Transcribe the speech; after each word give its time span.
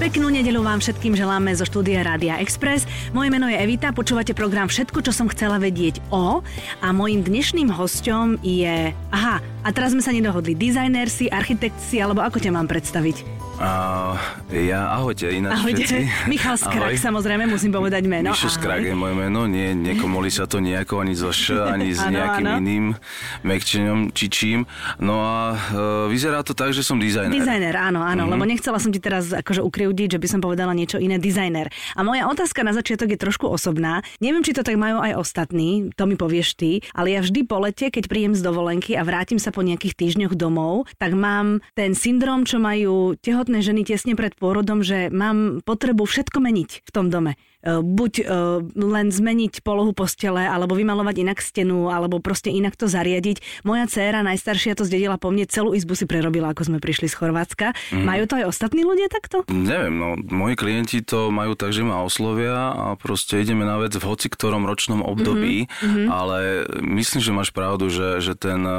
Peknú 0.00 0.32
nedelu 0.32 0.64
vám 0.64 0.80
všetkým 0.80 1.12
želáme 1.12 1.52
zo 1.52 1.68
štúdia 1.68 2.00
Rádia 2.00 2.40
Express. 2.40 2.88
Moje 3.12 3.28
meno 3.28 3.44
je 3.52 3.60
Evita, 3.60 3.92
počúvate 3.92 4.32
program 4.32 4.64
Všetko, 4.72 5.04
čo 5.04 5.12
som 5.12 5.28
chcela 5.28 5.60
vedieť 5.60 6.00
o 6.08 6.40
a 6.80 6.88
mojim 6.88 7.20
dnešným 7.20 7.68
hostom 7.68 8.40
je... 8.40 8.96
Aha, 9.12 9.44
a 9.44 9.68
teraz 9.76 9.92
sme 9.92 10.00
sa 10.00 10.08
nedohodli. 10.08 10.56
Dizajner 10.56 11.12
si, 11.12 11.28
architekt 11.28 11.76
si, 11.84 12.00
alebo 12.00 12.24
ako 12.24 12.40
ťa 12.40 12.56
mám 12.56 12.64
predstaviť? 12.64 13.44
A 13.56 13.70
ja, 14.50 14.90
ahojte, 14.92 15.30
ináč 15.30 15.56
Ahojte. 15.56 15.86
všetci. 15.86 15.98
Michal 16.32 16.56
Skrak, 16.56 16.90
Ahoj. 16.90 16.98
samozrejme, 16.98 17.46
musím 17.46 17.70
povedať 17.70 18.02
meno. 18.04 18.30
Mišo. 18.30 18.50
Skrak 18.50 18.82
je 18.82 18.92
moje 18.92 19.14
meno, 19.14 19.46
nie, 19.46 19.70
nekomolí 19.72 20.26
sa 20.26 20.44
to 20.44 20.58
nejako 20.58 21.00
ani 21.00 21.14
zo 21.14 21.30
š, 21.30 21.62
ani 21.62 21.90
s 21.90 22.02
Áno, 22.04 22.12
nejakým 22.12 22.46
áno. 22.46 22.58
iným 22.60 22.84
mekčenom 23.40 24.10
či 24.10 24.26
čím. 24.26 24.58
No 24.98 25.18
a 25.18 25.34
e, 25.52 25.56
vyzerá 26.06 26.42
to 26.42 26.50
tak, 26.50 26.70
že 26.70 26.82
som 26.82 26.98
dizajner. 26.98 27.30
Dizajner, 27.32 27.74
áno, 27.74 27.98
áno, 28.00 28.04
Mhm. 28.04 28.10
mm-hmm. 28.20 28.32
lebo 28.32 28.44
nechcela 28.44 28.76
som 28.76 28.90
ti 28.90 28.98
teraz 28.98 29.30
akože 29.30 29.60
ukriudiť, 29.60 30.08
že 30.10 30.18
by 30.18 30.28
som 30.28 30.40
povedala 30.40 30.70
niečo 30.70 30.98
iné, 30.98 31.16
dizajner. 31.16 31.66
A 31.94 32.00
moja 32.00 32.26
otázka 32.26 32.60
na 32.60 32.70
začiatok 32.70 33.06
je 33.08 33.18
trošku 33.18 33.46
osobná. 33.46 34.02
Neviem, 34.18 34.42
či 34.42 34.52
to 34.52 34.60
tak 34.60 34.74
majú 34.74 34.98
aj 34.98 35.14
ostatní, 35.14 35.94
to 35.94 36.04
mi 36.04 36.14
povieš 36.14 36.54
ty, 36.54 36.70
ale 36.90 37.12
ja 37.12 37.20
vždy 37.20 37.42
po 37.44 37.58
lete, 37.58 37.86
keď 37.86 38.04
príjem 38.04 38.34
z 38.34 38.42
dovolenky 38.42 38.92
a 38.92 39.02
vrátim 39.02 39.36
sa 39.36 39.48
po 39.48 39.62
nejakých 39.62 39.94
týždňoch 39.96 40.34
domov, 40.34 40.90
tak 40.96 41.14
mám 41.14 41.62
ten 41.72 41.94
syndrom, 41.94 42.42
čo 42.42 42.58
majú 42.58 43.14
tehotné 43.16 43.43
ženy 43.48 43.84
tesne 43.84 44.14
pred 44.14 44.32
pôrodom, 44.36 44.80
že 44.80 45.12
mám 45.12 45.60
potrebu 45.64 46.04
všetko 46.04 46.38
meniť 46.40 46.70
v 46.86 46.90
tom 46.90 47.10
dome. 47.12 47.36
E, 47.64 47.80
Buď 47.80 48.12
e, 48.20 48.24
len 48.76 49.08
zmeniť 49.08 49.64
polohu 49.64 49.96
postele, 49.96 50.44
alebo 50.44 50.76
vymalovať 50.76 51.16
inak 51.24 51.40
stenu, 51.40 51.88
alebo 51.88 52.20
proste 52.20 52.52
inak 52.52 52.76
to 52.76 52.86
zariadiť. 52.86 53.64
Moja 53.64 53.88
dcéra 53.88 54.20
najstaršia 54.20 54.76
to 54.76 54.84
zdedila 54.84 55.16
po 55.16 55.32
mne, 55.32 55.48
celú 55.48 55.72
izbu 55.72 55.96
si 55.96 56.04
prerobila, 56.04 56.52
ako 56.52 56.68
sme 56.68 56.78
prišli 56.78 57.08
z 57.08 57.16
Chorvátska. 57.16 57.72
Mm. 57.90 58.04
Majú 58.04 58.24
to 58.28 58.34
aj 58.36 58.44
ostatní 58.52 58.84
ľudia 58.84 59.08
takto? 59.08 59.48
Neviem, 59.48 59.96
no, 59.96 60.08
moji 60.20 60.54
klienti 60.60 61.00
to 61.00 61.32
majú 61.32 61.56
tak, 61.56 61.72
že 61.72 61.80
ma 61.80 62.04
oslovia 62.04 62.74
a 62.74 62.86
proste 63.00 63.40
ideme 63.40 63.64
na 63.64 63.80
vec 63.80 63.96
v 63.96 64.04
hoci 64.04 64.28
ktorom 64.28 64.68
ročnom 64.68 65.00
období, 65.00 65.70
mm-hmm. 65.70 66.06
ale 66.10 66.68
myslím, 66.84 67.20
že 67.24 67.32
máš 67.32 67.50
pravdu, 67.54 67.88
že, 67.88 68.20
že 68.20 68.36
ten 68.36 68.60
eh, 68.60 68.76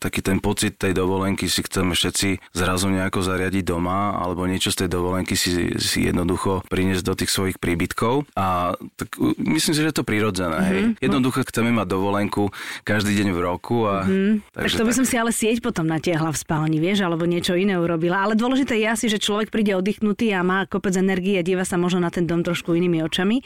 taký 0.00 0.24
ten 0.24 0.40
pocit 0.40 0.80
tej 0.80 0.96
dovolenky 0.96 1.46
si 1.46 1.60
chceme 1.62 1.92
všetci 1.92 2.56
zrazu 2.56 2.88
nejako 2.88 3.22
zariadiť 3.22 3.62
doma, 3.62 4.16
alebo 4.16 4.48
niečo 4.48 4.72
z 4.72 4.86
tej 4.86 4.88
dovolenky 4.90 5.36
si, 5.36 5.76
si 5.76 6.08
jednoducho 6.08 6.64
priniesť 6.66 7.04
do 7.04 7.14
tých 7.14 7.30
svojich 7.30 7.58
príbytkov 7.60 8.15
a 8.38 8.72
tak 8.96 9.20
uh, 9.20 9.36
myslím 9.36 9.74
si, 9.76 9.80
že 9.82 9.90
je 9.92 9.98
to 10.00 10.06
prirodzené. 10.06 10.56
Mm-hmm. 10.56 10.72
Hej. 10.72 10.82
Jednoducho 11.04 11.44
chceme 11.50 11.74
mať 11.74 11.86
dovolenku 11.90 12.48
každý 12.86 13.12
deň 13.18 13.28
v 13.34 13.40
roku 13.44 13.84
a 13.84 14.06
Mm. 14.06 14.40
Tak 14.54 14.70
to 14.70 14.86
by 14.86 14.94
som 14.94 15.04
si 15.04 15.18
ale 15.18 15.34
sieť 15.34 15.58
potom 15.60 15.84
natiahla 15.84 16.30
v 16.30 16.38
spálni, 16.38 16.78
vieš, 16.78 17.02
alebo 17.02 17.26
niečo 17.26 17.58
iné 17.58 17.76
urobila. 17.76 18.22
Ale 18.22 18.38
dôležité 18.38 18.78
je 18.78 18.86
asi, 18.86 19.06
že 19.10 19.20
človek 19.20 19.50
príde 19.50 19.74
oddychnutý 19.74 20.30
a 20.32 20.46
má 20.46 20.64
kopec 20.64 20.94
energie 20.96 21.36
a 21.36 21.46
díva 21.46 21.66
sa 21.66 21.76
možno 21.76 22.00
na 22.00 22.10
ten 22.14 22.24
dom 22.24 22.46
trošku 22.46 22.72
inými 22.72 23.02
očami. 23.02 23.42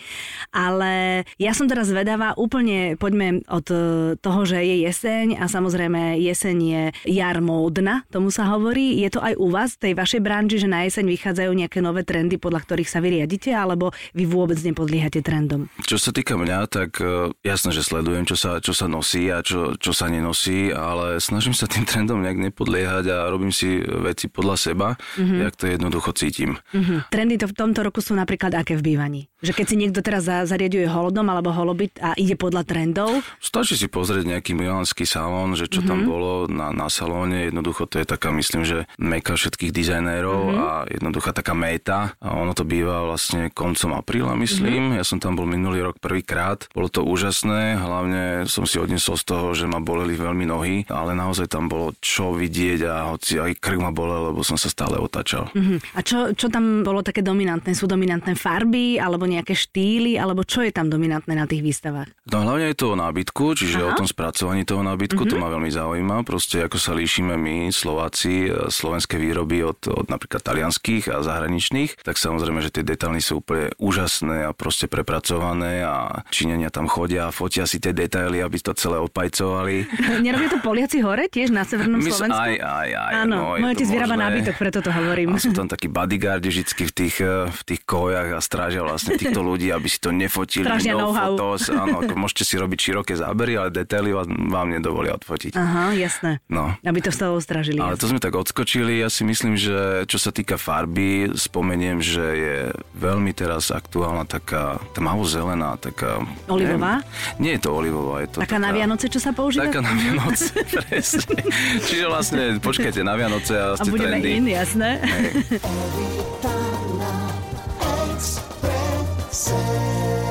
Ale 0.52 1.24
ja 1.40 1.52
som 1.56 1.66
teraz 1.66 1.88
vedavá 1.90 2.36
úplne, 2.36 2.94
poďme 3.00 3.42
od 3.48 3.66
e, 3.72 3.76
toho, 4.20 4.40
že 4.44 4.60
je 4.62 4.86
jeseň 4.86 5.40
a 5.40 5.48
samozrejme 5.48 6.20
jeseň 6.20 6.56
je 6.60 6.82
jar 7.08 7.40
módna, 7.40 8.04
tomu 8.12 8.28
sa 8.28 8.46
hovorí. 8.52 9.00
Je 9.00 9.10
to 9.10 9.20
aj 9.24 9.34
u 9.40 9.48
vás, 9.48 9.80
tej 9.80 9.96
vašej 9.96 10.20
branži, 10.20 10.60
že 10.60 10.68
na 10.68 10.84
jeseň 10.84 11.08
vychádzajú 11.08 11.50
nejaké 11.56 11.80
nové 11.80 12.04
trendy, 12.04 12.36
podľa 12.36 12.68
ktorých 12.68 12.90
sa 12.90 13.00
vy 13.00 13.20
riadite, 13.20 13.50
alebo 13.50 13.96
vy 14.12 14.28
vôbec 14.28 14.59
nepodliehate 14.66 15.24
trendom? 15.24 15.70
Čo 15.86 15.96
sa 15.96 16.10
týka 16.10 16.34
mňa, 16.34 16.68
tak 16.68 16.98
e, 16.98 17.32
jasné, 17.40 17.70
že 17.70 17.86
sledujem, 17.86 18.26
čo 18.26 18.36
sa, 18.36 18.58
čo 18.58 18.74
sa 18.74 18.90
nosí 18.90 19.30
a 19.30 19.40
čo, 19.40 19.78
čo 19.78 19.94
sa 19.94 20.10
nenosí, 20.10 20.74
ale 20.74 21.22
snažím 21.22 21.54
sa 21.54 21.70
tým 21.70 21.86
trendom 21.86 22.20
nejak 22.20 22.50
nepodliehať 22.50 23.04
a 23.08 23.16
robím 23.30 23.54
si 23.54 23.78
veci 23.80 24.26
podľa 24.26 24.56
seba, 24.58 24.88
mm-hmm. 25.16 25.40
jak 25.46 25.54
to 25.56 25.64
jednoducho 25.70 26.10
cítim. 26.12 26.58
Mhm. 26.74 27.08
Trendy 27.08 27.38
to 27.38 27.46
v 27.46 27.54
tomto 27.54 27.80
roku 27.86 28.02
sú 28.02 28.18
napríklad 28.18 28.52
aké 28.58 28.74
v 28.74 28.94
bývaní? 28.94 29.29
Že 29.40 29.52
keď 29.56 29.66
si 29.66 29.76
niekto 29.76 30.00
teraz 30.04 30.28
za, 30.28 30.44
zariaduje 30.44 30.84
holodom 30.84 31.26
alebo 31.28 31.52
holobyt 31.52 31.96
a 32.00 32.12
ide 32.16 32.36
podľa 32.36 32.64
trendov, 32.68 33.20
Stačí 33.40 33.74
si 33.74 33.88
pozrieť 33.88 34.28
nejaký 34.28 34.52
milánsky 34.52 35.08
salón, 35.08 35.56
že 35.56 35.66
čo 35.66 35.80
mm-hmm. 35.80 35.90
tam 35.90 35.98
bolo 36.04 36.32
na, 36.46 36.70
na 36.70 36.92
salóne, 36.92 37.48
jednoducho 37.48 37.88
to 37.88 37.98
je 37.98 38.06
taká, 38.06 38.30
myslím, 38.36 38.62
že 38.68 38.84
meka 39.00 39.34
všetkých 39.34 39.72
dizajnérov 39.72 40.42
mm-hmm. 40.44 40.60
a 40.60 40.68
jednoduchá 40.92 41.30
taká 41.32 41.56
méta. 41.56 42.14
A 42.20 42.36
ono 42.36 42.52
to 42.52 42.68
býva 42.68 43.02
vlastne 43.08 43.48
koncom 43.50 43.96
apríla, 43.96 44.36
myslím. 44.36 44.92
Mm-hmm. 44.92 44.98
Ja 45.00 45.04
som 45.08 45.18
tam 45.18 45.34
bol 45.40 45.48
minulý 45.48 45.82
rok 45.82 45.96
prvýkrát. 45.98 46.68
Bolo 46.76 46.92
to 46.92 47.00
úžasné, 47.02 47.80
hlavne 47.80 48.44
som 48.44 48.68
si 48.68 48.76
odnesol 48.76 49.16
z 49.16 49.24
toho, 49.24 49.46
že 49.56 49.64
ma 49.64 49.80
boleli 49.80 50.14
veľmi 50.14 50.44
nohy, 50.44 50.74
ale 50.92 51.16
naozaj 51.16 51.48
tam 51.48 51.66
bolo 51.70 51.96
čo 52.04 52.36
vidieť 52.36 52.80
a 52.86 53.14
hoci 53.14 53.40
aj 53.40 53.56
krk 53.56 53.80
ma 53.80 53.90
bolel, 53.90 54.30
lebo 54.30 54.44
som 54.44 54.60
sa 54.60 54.68
stále 54.68 55.00
otáčal. 55.00 55.48
Mhm. 55.56 55.96
A 55.96 56.00
čo, 56.04 56.36
čo 56.36 56.52
tam 56.52 56.84
bolo 56.84 57.00
také 57.00 57.24
dominantné? 57.24 57.72
Sú 57.72 57.88
dominantné 57.88 58.36
farby, 58.36 59.00
alebo 59.00 59.29
nejaké 59.30 59.54
štýly, 59.54 60.18
alebo 60.18 60.42
čo 60.42 60.66
je 60.66 60.74
tam 60.74 60.90
dominantné 60.90 61.38
na 61.38 61.46
tých 61.46 61.62
výstavách? 61.62 62.10
No 62.26 62.42
hlavne 62.42 62.74
je 62.74 62.78
to 62.78 62.94
o 62.94 62.96
nábytku, 62.98 63.54
čiže 63.54 63.78
Aha. 63.78 63.94
O 63.94 63.98
tom 63.98 64.10
spracovaní 64.10 64.66
toho 64.66 64.82
nábytku, 64.82 65.22
mm-hmm. 65.22 65.38
to 65.38 65.42
ma 65.42 65.48
veľmi 65.50 65.70
zaujíma. 65.70 66.16
Proste 66.26 66.66
ako 66.66 66.78
sa 66.78 66.92
líšime 66.94 67.38
my, 67.38 67.70
Slováci, 67.70 68.50
e, 68.50 68.70
slovenské 68.70 69.18
výroby 69.18 69.62
od, 69.62 69.86
od 69.86 70.06
napríklad 70.10 70.42
talianských 70.42 71.10
a 71.10 71.22
zahraničných, 71.22 72.02
tak 72.02 72.18
samozrejme, 72.18 72.58
že 72.62 72.74
tie 72.74 72.84
detaily 72.86 73.22
sú 73.22 73.42
úplne 73.42 73.70
úžasné 73.78 74.46
a 74.46 74.50
proste 74.50 74.90
prepracované 74.90 75.82
a 75.86 76.26
Číňania 76.30 76.74
tam 76.74 76.90
chodia 76.90 77.28
a 77.28 77.34
fotia 77.34 77.66
si 77.66 77.78
tie 77.78 77.94
detaily, 77.94 78.42
aby 78.42 78.58
to 78.58 78.74
celé 78.74 78.98
opajcovali. 78.98 79.86
Nerobia 80.24 80.48
to 80.50 80.58
Poliaci 80.62 80.98
hore 81.04 81.30
tiež 81.30 81.54
na 81.54 81.62
Severnom 81.62 82.00
My- 82.00 82.10
Slovensku? 82.10 82.40
Aj, 82.40 82.54
aj, 82.56 82.90
aj. 82.90 83.12
Áno, 83.26 83.58
no, 83.60 83.70
možné. 84.16 84.24
nábytok, 84.24 84.54
preto 84.56 84.78
to 84.80 84.90
hovorím. 84.90 85.36
A 85.36 85.38
sú 85.38 85.52
tam 85.52 85.68
takí 85.68 85.86
bodyguardi 85.86 86.48
vždycky 86.48 86.82
v 86.88 86.92
tých, 86.92 87.16
eh, 87.22 87.48
v 87.48 87.62
tých 87.64 87.80
kojach 87.84 88.28
a 88.34 88.40
strážia 88.40 88.82
vlastne 88.82 89.19
týchto 89.20 89.40
ľudí, 89.44 89.68
aby 89.68 89.88
si 89.88 89.98
to 90.00 90.10
nefotili. 90.10 90.64
Strážia 90.64 90.96
no 90.96 91.12
photos. 91.12 91.68
Áno, 91.68 92.00
ako 92.00 92.14
môžete 92.16 92.44
si 92.48 92.54
robiť 92.56 92.78
široké 92.80 93.14
zábery, 93.14 93.60
ale 93.60 93.68
detaily 93.68 94.16
vám, 94.16 94.28
vám 94.48 94.68
nedovolia 94.72 95.14
odfotiť. 95.20 95.52
Aha, 95.54 95.92
jasné. 95.92 96.40
No. 96.48 96.72
Aby 96.80 97.04
to 97.04 97.12
z 97.12 97.18
toho 97.20 97.36
ustražili. 97.36 97.76
Ale 97.76 98.00
to 98.00 98.08
sme 98.08 98.18
tak 98.18 98.32
odskočili. 98.32 98.98
Ja 98.98 99.12
si 99.12 99.22
myslím, 99.28 99.60
že 99.60 100.08
čo 100.08 100.16
sa 100.16 100.32
týka 100.32 100.56
farby, 100.56 101.36
spomeniem, 101.36 102.00
že 102.00 102.24
je 102.24 102.56
veľmi 102.96 103.36
teraz 103.36 103.68
aktuálna 103.68 104.24
taká 104.24 104.80
tmavo-zelená, 104.96 105.76
taká... 105.76 106.24
Olivová? 106.48 107.04
Neviem, 107.04 107.42
nie 107.42 107.52
je 107.56 107.60
to 107.60 107.70
olivová, 107.74 108.22
je 108.24 108.28
to 108.32 108.38
Taká 108.40 108.58
na 108.62 108.70
Vianoce, 108.70 109.06
čo 109.10 109.20
sa 109.20 109.30
používa? 109.34 109.68
Taká 109.68 109.80
na 109.82 109.92
Vianoce, 109.92 110.52
presne. 110.86 111.36
Čiže 111.84 112.04
vlastne, 112.06 112.42
počkajte 112.62 113.00
na 113.02 113.14
Vianoce 113.18 113.52
a 113.58 113.74
A 113.74 113.80
ste 113.80 113.90
budeme 113.90 114.22
trendy. 114.22 114.38
in, 114.38 114.46
jasné. 114.48 114.88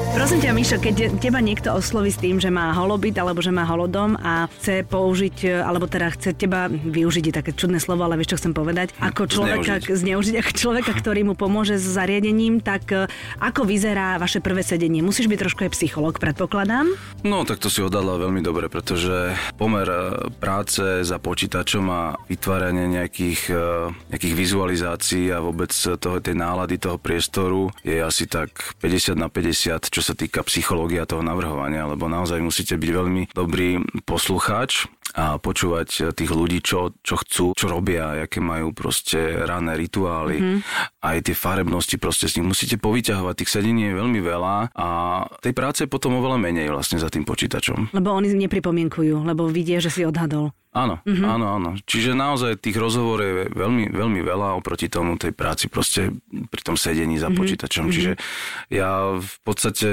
Prosím 0.10 0.42
ťa, 0.42 0.52
Mišo, 0.52 0.78
keď 0.82 0.96
teba 1.22 1.40
niekto 1.40 1.70
osloví 1.72 2.10
s 2.10 2.18
tým, 2.20 2.42
že 2.42 2.50
má 2.50 2.74
holobyt 2.74 3.16
alebo 3.16 3.40
že 3.40 3.54
má 3.54 3.64
holodom 3.64 4.18
a 4.20 4.50
chce 4.60 4.84
použiť, 4.84 5.62
alebo 5.64 5.86
teda 5.86 6.12
chce 6.14 6.34
teba 6.36 6.66
využiť, 6.70 7.24
je 7.30 7.34
také 7.34 7.52
čudné 7.54 7.78
slovo, 7.78 8.04
ale 8.04 8.18
vieš, 8.18 8.36
čo 8.36 8.40
chcem 8.44 8.54
povedať, 8.54 8.92
ako 9.00 9.30
človeka, 9.30 9.80
Zneužiť. 9.80 10.02
zneužiť 10.02 10.36
ako 10.42 10.52
človeka, 10.54 10.92
ktorý 10.98 11.22
mu 11.24 11.34
pomôže 11.38 11.78
s 11.78 11.86
zariadením, 11.86 12.60
tak 12.60 12.90
e, 12.92 13.06
ako 13.40 13.64
vyzerá 13.64 14.18
vaše 14.18 14.42
prvé 14.44 14.66
sedenie? 14.66 15.00
Musíš 15.00 15.30
byť 15.30 15.40
trošku 15.40 15.62
aj 15.66 15.72
psycholog, 15.78 16.18
predpokladám. 16.18 16.90
No, 17.24 17.46
tak 17.48 17.64
to 17.64 17.70
si 17.72 17.80
odhadla 17.80 18.20
veľmi 18.20 18.42
dobre, 18.44 18.68
pretože 18.68 19.34
pomer 19.56 19.88
e, 19.88 20.30
práce 20.42 21.06
za 21.06 21.18
počítačom 21.22 21.86
a 21.90 22.02
vytváranie 22.28 22.90
nejakých, 22.92 23.42
e, 23.50 23.64
nejakých 24.12 24.34
vizualizácií 24.36 25.30
a 25.32 25.40
vôbec 25.40 25.72
toho, 25.74 26.18
tej 26.20 26.36
nálady 26.36 26.76
toho 26.82 26.98
priestoru 27.00 27.72
je 27.88 28.02
asi 28.02 28.28
tak 28.28 28.76
50 28.84 29.16
na 29.16 29.32
50, 29.32 29.88
čo 29.90 30.02
sa 30.06 30.09
týka 30.14 30.46
psychológia 30.46 31.10
toho 31.10 31.26
navrhovania, 31.26 31.90
lebo 31.90 32.06
naozaj 32.06 32.40
musíte 32.40 32.78
byť 32.78 32.92
veľmi 32.94 33.22
dobrý 33.34 33.82
poslucháč 34.06 34.90
a 35.18 35.42
počúvať 35.42 36.14
tých 36.14 36.30
ľudí, 36.30 36.62
čo, 36.62 36.94
čo 37.02 37.18
chcú, 37.18 37.58
čo 37.58 37.66
robia, 37.66 38.30
aké 38.30 38.38
majú 38.38 38.70
proste 38.78 39.42
rané 39.42 39.74
rituály, 39.74 40.38
mm-hmm. 40.38 40.60
aj 41.02 41.18
tie 41.26 41.36
farebnosti, 41.36 41.98
proste 41.98 42.30
z 42.30 42.40
nich 42.40 42.48
musíte 42.54 42.78
povyťahovať, 42.78 43.34
tých 43.42 43.50
sedení 43.50 43.90
je 43.90 43.98
veľmi 43.98 44.22
veľa 44.22 44.56
a 44.78 44.88
tej 45.42 45.54
práce 45.58 45.82
je 45.82 45.90
potom 45.90 46.14
oveľa 46.22 46.38
menej 46.38 46.70
vlastne 46.70 47.02
za 47.02 47.10
tým 47.10 47.26
počítačom. 47.26 47.90
Lebo 47.90 48.14
oni 48.14 48.38
nepripomienkujú, 48.38 49.26
lebo 49.26 49.50
vidia, 49.50 49.82
že 49.82 49.90
si 49.90 50.06
odhadol. 50.06 50.54
Áno, 50.70 51.02
mm-hmm. 51.02 51.26
áno, 51.26 51.46
áno. 51.58 51.70
Čiže 51.82 52.14
naozaj 52.14 52.62
tých 52.62 52.78
rozhovorov 52.78 53.26
je 53.26 53.46
veľmi, 53.58 53.90
veľmi 53.90 54.22
veľa 54.22 54.54
oproti 54.54 54.86
tomu 54.86 55.18
tej 55.18 55.34
práci 55.34 55.66
proste 55.66 56.14
pri 56.30 56.62
tom 56.62 56.78
sedení 56.78 57.18
za 57.18 57.34
mm-hmm. 57.34 57.40
počítačom. 57.42 57.90
Čiže 57.90 58.14
ja 58.70 59.18
v 59.18 59.36
podstate 59.42 59.90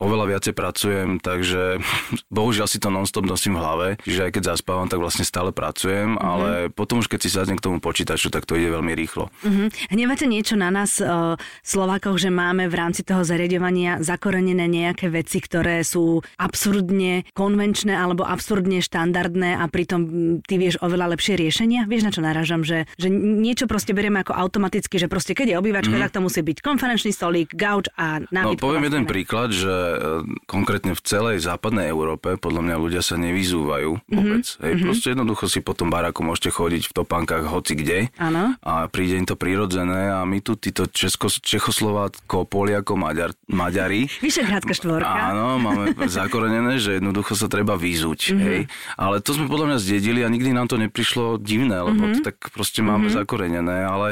oveľa 0.00 0.26
viacej 0.36 0.54
pracujem, 0.56 1.08
takže 1.20 1.78
bohužiaľ 2.36 2.66
si 2.66 2.80
to 2.80 2.88
non-stop 2.88 3.28
nosím 3.28 3.60
v 3.60 3.62
hlave, 3.62 3.88
čiže 4.02 4.26
aj 4.26 4.32
keď 4.34 4.42
zaspávam, 4.56 4.88
tak 4.88 4.98
vlastne 4.98 5.28
stále 5.28 5.52
pracujem, 5.52 6.16
mm-hmm. 6.16 6.24
ale 6.24 6.50
potom 6.72 7.04
už 7.04 7.12
keď 7.12 7.20
si 7.20 7.30
sadnem 7.30 7.60
k 7.60 7.64
tomu 7.68 7.78
počítaču, 7.78 8.32
tak 8.32 8.48
to 8.48 8.56
ide 8.56 8.72
veľmi 8.72 8.96
rýchlo. 8.96 9.28
Mm-hmm. 9.44 9.68
Hnevate 9.92 10.24
niečo 10.24 10.56
na 10.56 10.72
nás 10.72 10.98
uh, 10.98 11.36
Slovákoch, 11.60 12.16
že 12.16 12.32
máme 12.32 12.66
v 12.66 12.74
rámci 12.74 13.04
toho 13.04 13.22
zariadovania 13.22 14.00
zakorenené 14.00 14.64
nejaké 14.66 15.12
veci, 15.12 15.38
ktoré 15.44 15.84
sú 15.84 16.24
absurdne 16.40 17.28
konvenčné 17.36 17.92
alebo 17.92 18.24
absurdne 18.24 18.80
štandardné 18.80 19.60
a 19.60 19.68
pritom 19.68 20.00
ty 20.48 20.56
vieš 20.56 20.80
oveľa 20.80 21.12
lepšie 21.12 21.36
riešenia? 21.36 21.84
Vieš, 21.84 22.08
na 22.08 22.12
čo 22.14 22.24
narážam? 22.24 22.64
Že, 22.64 22.88
že 22.96 23.08
niečo 23.12 23.68
proste 23.68 23.92
berieme 23.92 24.24
ako 24.24 24.32
automaticky, 24.32 24.96
že 24.96 25.10
proste 25.10 25.36
keď 25.36 25.54
je 25.54 25.56
obývačka, 25.60 25.92
mm. 25.92 26.02
tak 26.08 26.14
to 26.16 26.20
musí 26.24 26.40
byť 26.40 26.58
konferenčný 26.64 27.12
stolík, 27.12 27.52
gauč 27.52 27.92
a 27.98 28.24
nábytko. 28.32 28.56
No 28.56 28.64
poviem 28.64 28.84
jeden 28.88 29.04
príklad, 29.04 29.52
že 29.52 29.89
konkrétne 30.46 30.92
v 30.96 31.02
celej 31.02 31.42
západnej 31.44 31.90
Európe 31.90 32.36
podľa 32.36 32.62
mňa 32.66 32.76
ľudia 32.76 33.02
sa 33.02 33.16
nevyzúvajú 33.20 33.90
mm-hmm. 33.96 34.16
vôbec. 34.16 34.44
Hej, 34.46 34.72
mm-hmm. 34.74 34.86
Proste 34.86 35.06
jednoducho 35.12 35.44
si 35.50 35.58
po 35.62 35.72
tom 35.72 35.88
baráku 35.88 36.20
môžete 36.22 36.50
chodiť 36.54 36.82
v 36.90 36.96
topánkach 36.96 37.44
hoci 37.46 37.74
kde 37.74 37.98
ano. 38.18 38.54
a 38.60 38.86
príde 38.90 39.16
im 39.16 39.26
to 39.26 39.34
prirodzené 39.34 40.10
a 40.12 40.26
my 40.26 40.38
tu 40.42 40.56
títo 40.58 40.86
Česko, 40.90 41.30
Čechoslovácko, 41.30 42.44
Poliako, 42.46 42.94
Maďar, 42.98 43.32
Maďari. 43.48 44.06
Vyšehradská 44.20 44.74
štvorka. 44.76 45.08
Áno, 45.08 45.56
máme 45.56 45.94
zakorenené, 46.10 46.76
že 46.78 46.98
jednoducho 46.98 47.38
sa 47.38 47.46
treba 47.46 47.78
vyzúť. 47.78 48.34
Mm-hmm. 48.34 48.44
Hej. 48.44 48.60
Ale 48.98 49.16
to 49.24 49.36
sme 49.36 49.46
podľa 49.48 49.74
mňa 49.74 49.78
zdedili 49.80 50.20
a 50.22 50.28
nikdy 50.28 50.50
nám 50.52 50.68
to 50.68 50.76
neprišlo 50.76 51.40
divné, 51.40 51.80
lebo 51.80 51.96
mm-hmm. 51.96 52.22
to 52.22 52.26
tak 52.32 52.36
proste 52.52 52.84
máme 52.84 53.08
mm-hmm. 53.08 53.18
zakorenené, 53.22 53.78
ale 53.86 54.08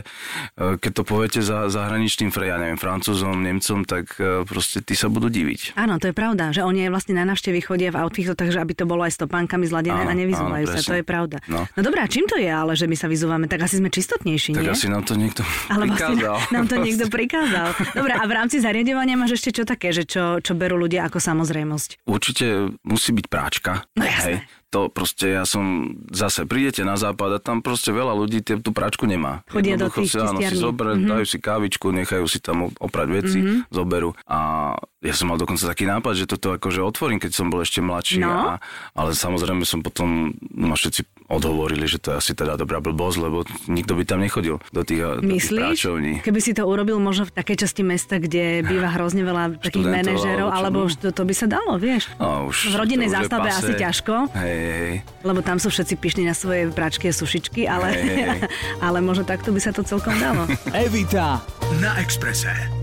e, 0.57 0.81
keď 0.81 0.93
to 0.93 1.03
poviete 1.05 1.41
za 1.45 1.69
zahraničným, 1.69 2.31
ja 2.39 2.57
neviem, 2.57 2.81
Francúzom, 2.81 3.37
Nemcom, 3.37 3.85
tak 3.85 4.17
e, 4.17 4.47
proste 4.49 4.81
tí 4.81 4.97
sa 4.97 5.13
budú 5.13 5.29
diviť. 5.29 5.68
Áno, 5.75 6.01
to 6.01 6.09
je 6.09 6.15
pravda, 6.15 6.55
že 6.55 6.63
oni 6.65 6.89
aj 6.89 6.91
vlastne 6.95 7.15
na 7.19 7.25
návštevy 7.29 7.61
chodia 7.61 7.91
v 7.93 8.01
outfitoch, 8.01 8.39
takže 8.39 8.63
aby 8.63 8.73
to 8.73 8.85
bolo 8.87 9.05
aj 9.05 9.13
s 9.13 9.19
topánkami 9.19 9.65
zladené 9.69 10.07
áno, 10.07 10.13
a 10.13 10.15
nevyzúvajú 10.15 10.65
sa, 10.69 10.79
to 10.81 10.95
je 10.97 11.05
pravda. 11.05 11.43
No. 11.51 11.67
no 11.67 11.81
dobrá, 11.81 12.07
čím 12.07 12.25
to 12.25 12.39
je 12.39 12.49
ale, 12.49 12.73
že 12.79 12.87
my 12.87 12.97
sa 12.97 13.11
vyzúvame? 13.11 13.51
Tak 13.51 13.67
asi 13.69 13.83
sme 13.83 13.93
čistotnejší, 13.93 14.57
tak 14.57 14.63
nie? 14.63 14.69
Tak 14.73 14.79
asi 14.79 14.89
nám 14.89 15.03
to 15.05 15.15
niekto 15.19 15.43
ale 15.75 15.85
vlastne 15.91 16.17
prikázal. 16.17 16.37
nám 16.57 16.67
to 16.71 16.77
niekto 16.81 17.05
prikázal. 17.11 17.69
Dobre, 17.93 18.13
a 18.15 18.25
v 18.25 18.33
rámci 18.33 18.57
zariadovania 18.63 19.17
máš 19.19 19.41
ešte 19.43 19.51
čo 19.61 19.65
také, 19.67 19.91
že 19.91 20.07
čo, 20.07 20.39
čo 20.41 20.53
berú 20.57 20.79
ľudia 20.79 21.05
ako 21.09 21.19
samozrejmosť? 21.21 22.07
Určite 22.07 22.77
musí 22.87 23.11
byť 23.13 23.27
práčka. 23.27 23.85
No 23.97 24.05
jasné. 24.07 24.45
Hej 24.45 24.58
to 24.69 24.93
proste 24.93 25.33
ja 25.33 25.49
som, 25.49 25.97
zase 26.13 26.45
prídete 26.45 26.85
na 26.85 27.01
západ 27.01 27.37
a 27.37 27.39
tam 27.41 27.65
proste 27.65 27.89
veľa 27.89 28.13
ľudí 28.13 28.45
tie, 28.45 28.61
tú 28.61 28.77
práčku 28.77 29.09
nemá. 29.09 29.41
Chodia 29.49 29.81
do 29.81 29.89
tých 29.89 30.13
si, 30.13 30.21
áno, 30.21 30.45
si 30.45 30.57
zober, 30.57 30.93
mm-hmm. 30.93 31.09
dajú 31.09 31.25
si 31.25 31.39
kávičku, 31.41 31.89
nechajú 31.89 32.29
si 32.29 32.39
tam 32.45 32.69
oprať 32.77 33.09
veci, 33.09 33.39
mm-hmm. 33.41 33.73
zoberú. 33.73 34.13
A 34.29 34.73
ja 34.99 35.15
som 35.15 35.31
mal 35.33 35.41
dokonca 35.41 35.65
taký 35.65 35.89
nápad, 35.89 36.13
že 36.19 36.25
toto 36.29 36.53
akože 36.59 36.85
otvorím, 36.85 37.17
keď 37.23 37.33
som 37.33 37.49
bol 37.49 37.65
ešte 37.65 37.81
mladší. 37.81 38.21
No. 38.21 38.29
A, 38.29 38.53
ale 38.93 39.17
samozrejme 39.17 39.65
som 39.65 39.81
potom 39.81 40.37
ma 40.53 40.77
všetci 40.77 41.29
odhovorili, 41.33 41.85
že 41.89 42.01
to 42.01 42.13
je 42.13 42.17
asi 42.21 42.33
teda 42.37 42.57
dobrá 42.57 42.81
blbosť, 42.81 43.17
lebo 43.21 43.45
nikto 43.69 43.95
by 43.95 44.03
tam 44.05 44.21
nechodil 44.25 44.61
do 44.73 44.83
tých, 44.83 45.23
Myslíš? 45.23 45.81
do 45.81 46.01
tých 46.01 46.25
Keby 46.25 46.41
si 46.41 46.53
to 46.57 46.65
urobil 46.65 46.97
možno 46.99 47.29
v 47.29 47.33
takej 47.37 47.69
časti 47.69 47.85
mesta, 47.85 48.17
kde 48.17 48.65
býva 48.65 48.91
hrozne 48.97 49.23
veľa 49.23 49.61
takých 49.61 49.87
manažerov, 49.87 50.49
alebo, 50.51 50.89
alebo 50.89 50.99
to, 50.99 51.13
to 51.13 51.23
by 51.23 51.35
sa 51.37 51.47
dalo, 51.47 51.77
vieš? 51.77 52.09
No, 52.17 52.49
už 52.49 52.73
v 52.73 52.75
rodinnej 52.75 53.13
zástave 53.13 53.49
asi 53.53 53.73
ťažko. 53.77 54.33
Hej, 54.35 54.58
hej. 54.59 54.95
Lebo 55.23 55.41
tam 55.41 55.63
sú 55.63 55.71
všetci 55.71 55.95
pyšní 55.99 56.23
na 56.27 56.35
svoje 56.35 56.71
práčky 56.75 57.11
a 57.11 57.15
sušičky, 57.15 57.67
ale, 57.71 57.95
hej, 57.95 58.19
hej. 58.27 58.41
ale 58.87 58.99
možno 58.99 59.23
takto 59.23 59.55
by 59.55 59.61
sa 59.63 59.71
to 59.71 59.87
celkom 59.87 60.15
dalo. 60.19 60.45
Evita 60.75 61.43
na 61.79 61.95
Exprese. 62.03 62.78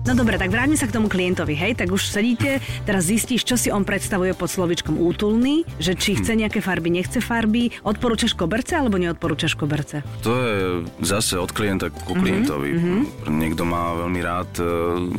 No 0.00 0.16
dobre, 0.16 0.40
tak 0.40 0.48
vráťme 0.48 0.80
sa 0.80 0.88
k 0.88 0.96
tomu 0.96 1.12
klientovi, 1.12 1.52
hej, 1.52 1.76
tak 1.76 1.92
už 1.92 2.08
sedíte, 2.08 2.64
teraz 2.88 3.12
zistíš, 3.12 3.44
čo 3.44 3.60
si 3.60 3.68
on 3.68 3.84
predstavuje 3.84 4.32
pod 4.32 4.48
slovičkom 4.48 4.96
útulný, 4.96 5.68
že 5.76 5.92
či 5.92 6.16
chce 6.16 6.40
nejaké 6.40 6.64
farby, 6.64 6.88
nechce 6.88 7.20
farby, 7.20 7.68
odporúčaš 7.84 8.32
koberce 8.32 8.80
alebo 8.80 8.96
neodporúčaš 8.96 9.60
koberce? 9.60 10.00
To 10.24 10.32
je 10.32 10.56
zase 11.04 11.36
od 11.36 11.52
klienta 11.52 11.92
ku 11.92 12.16
mhm, 12.16 12.20
klientovi. 12.24 12.70
Mm-hmm. 12.72 13.00
Niekto 13.28 13.68
má 13.68 13.92
veľmi 14.00 14.20
rád 14.24 14.50
e, 14.56 14.64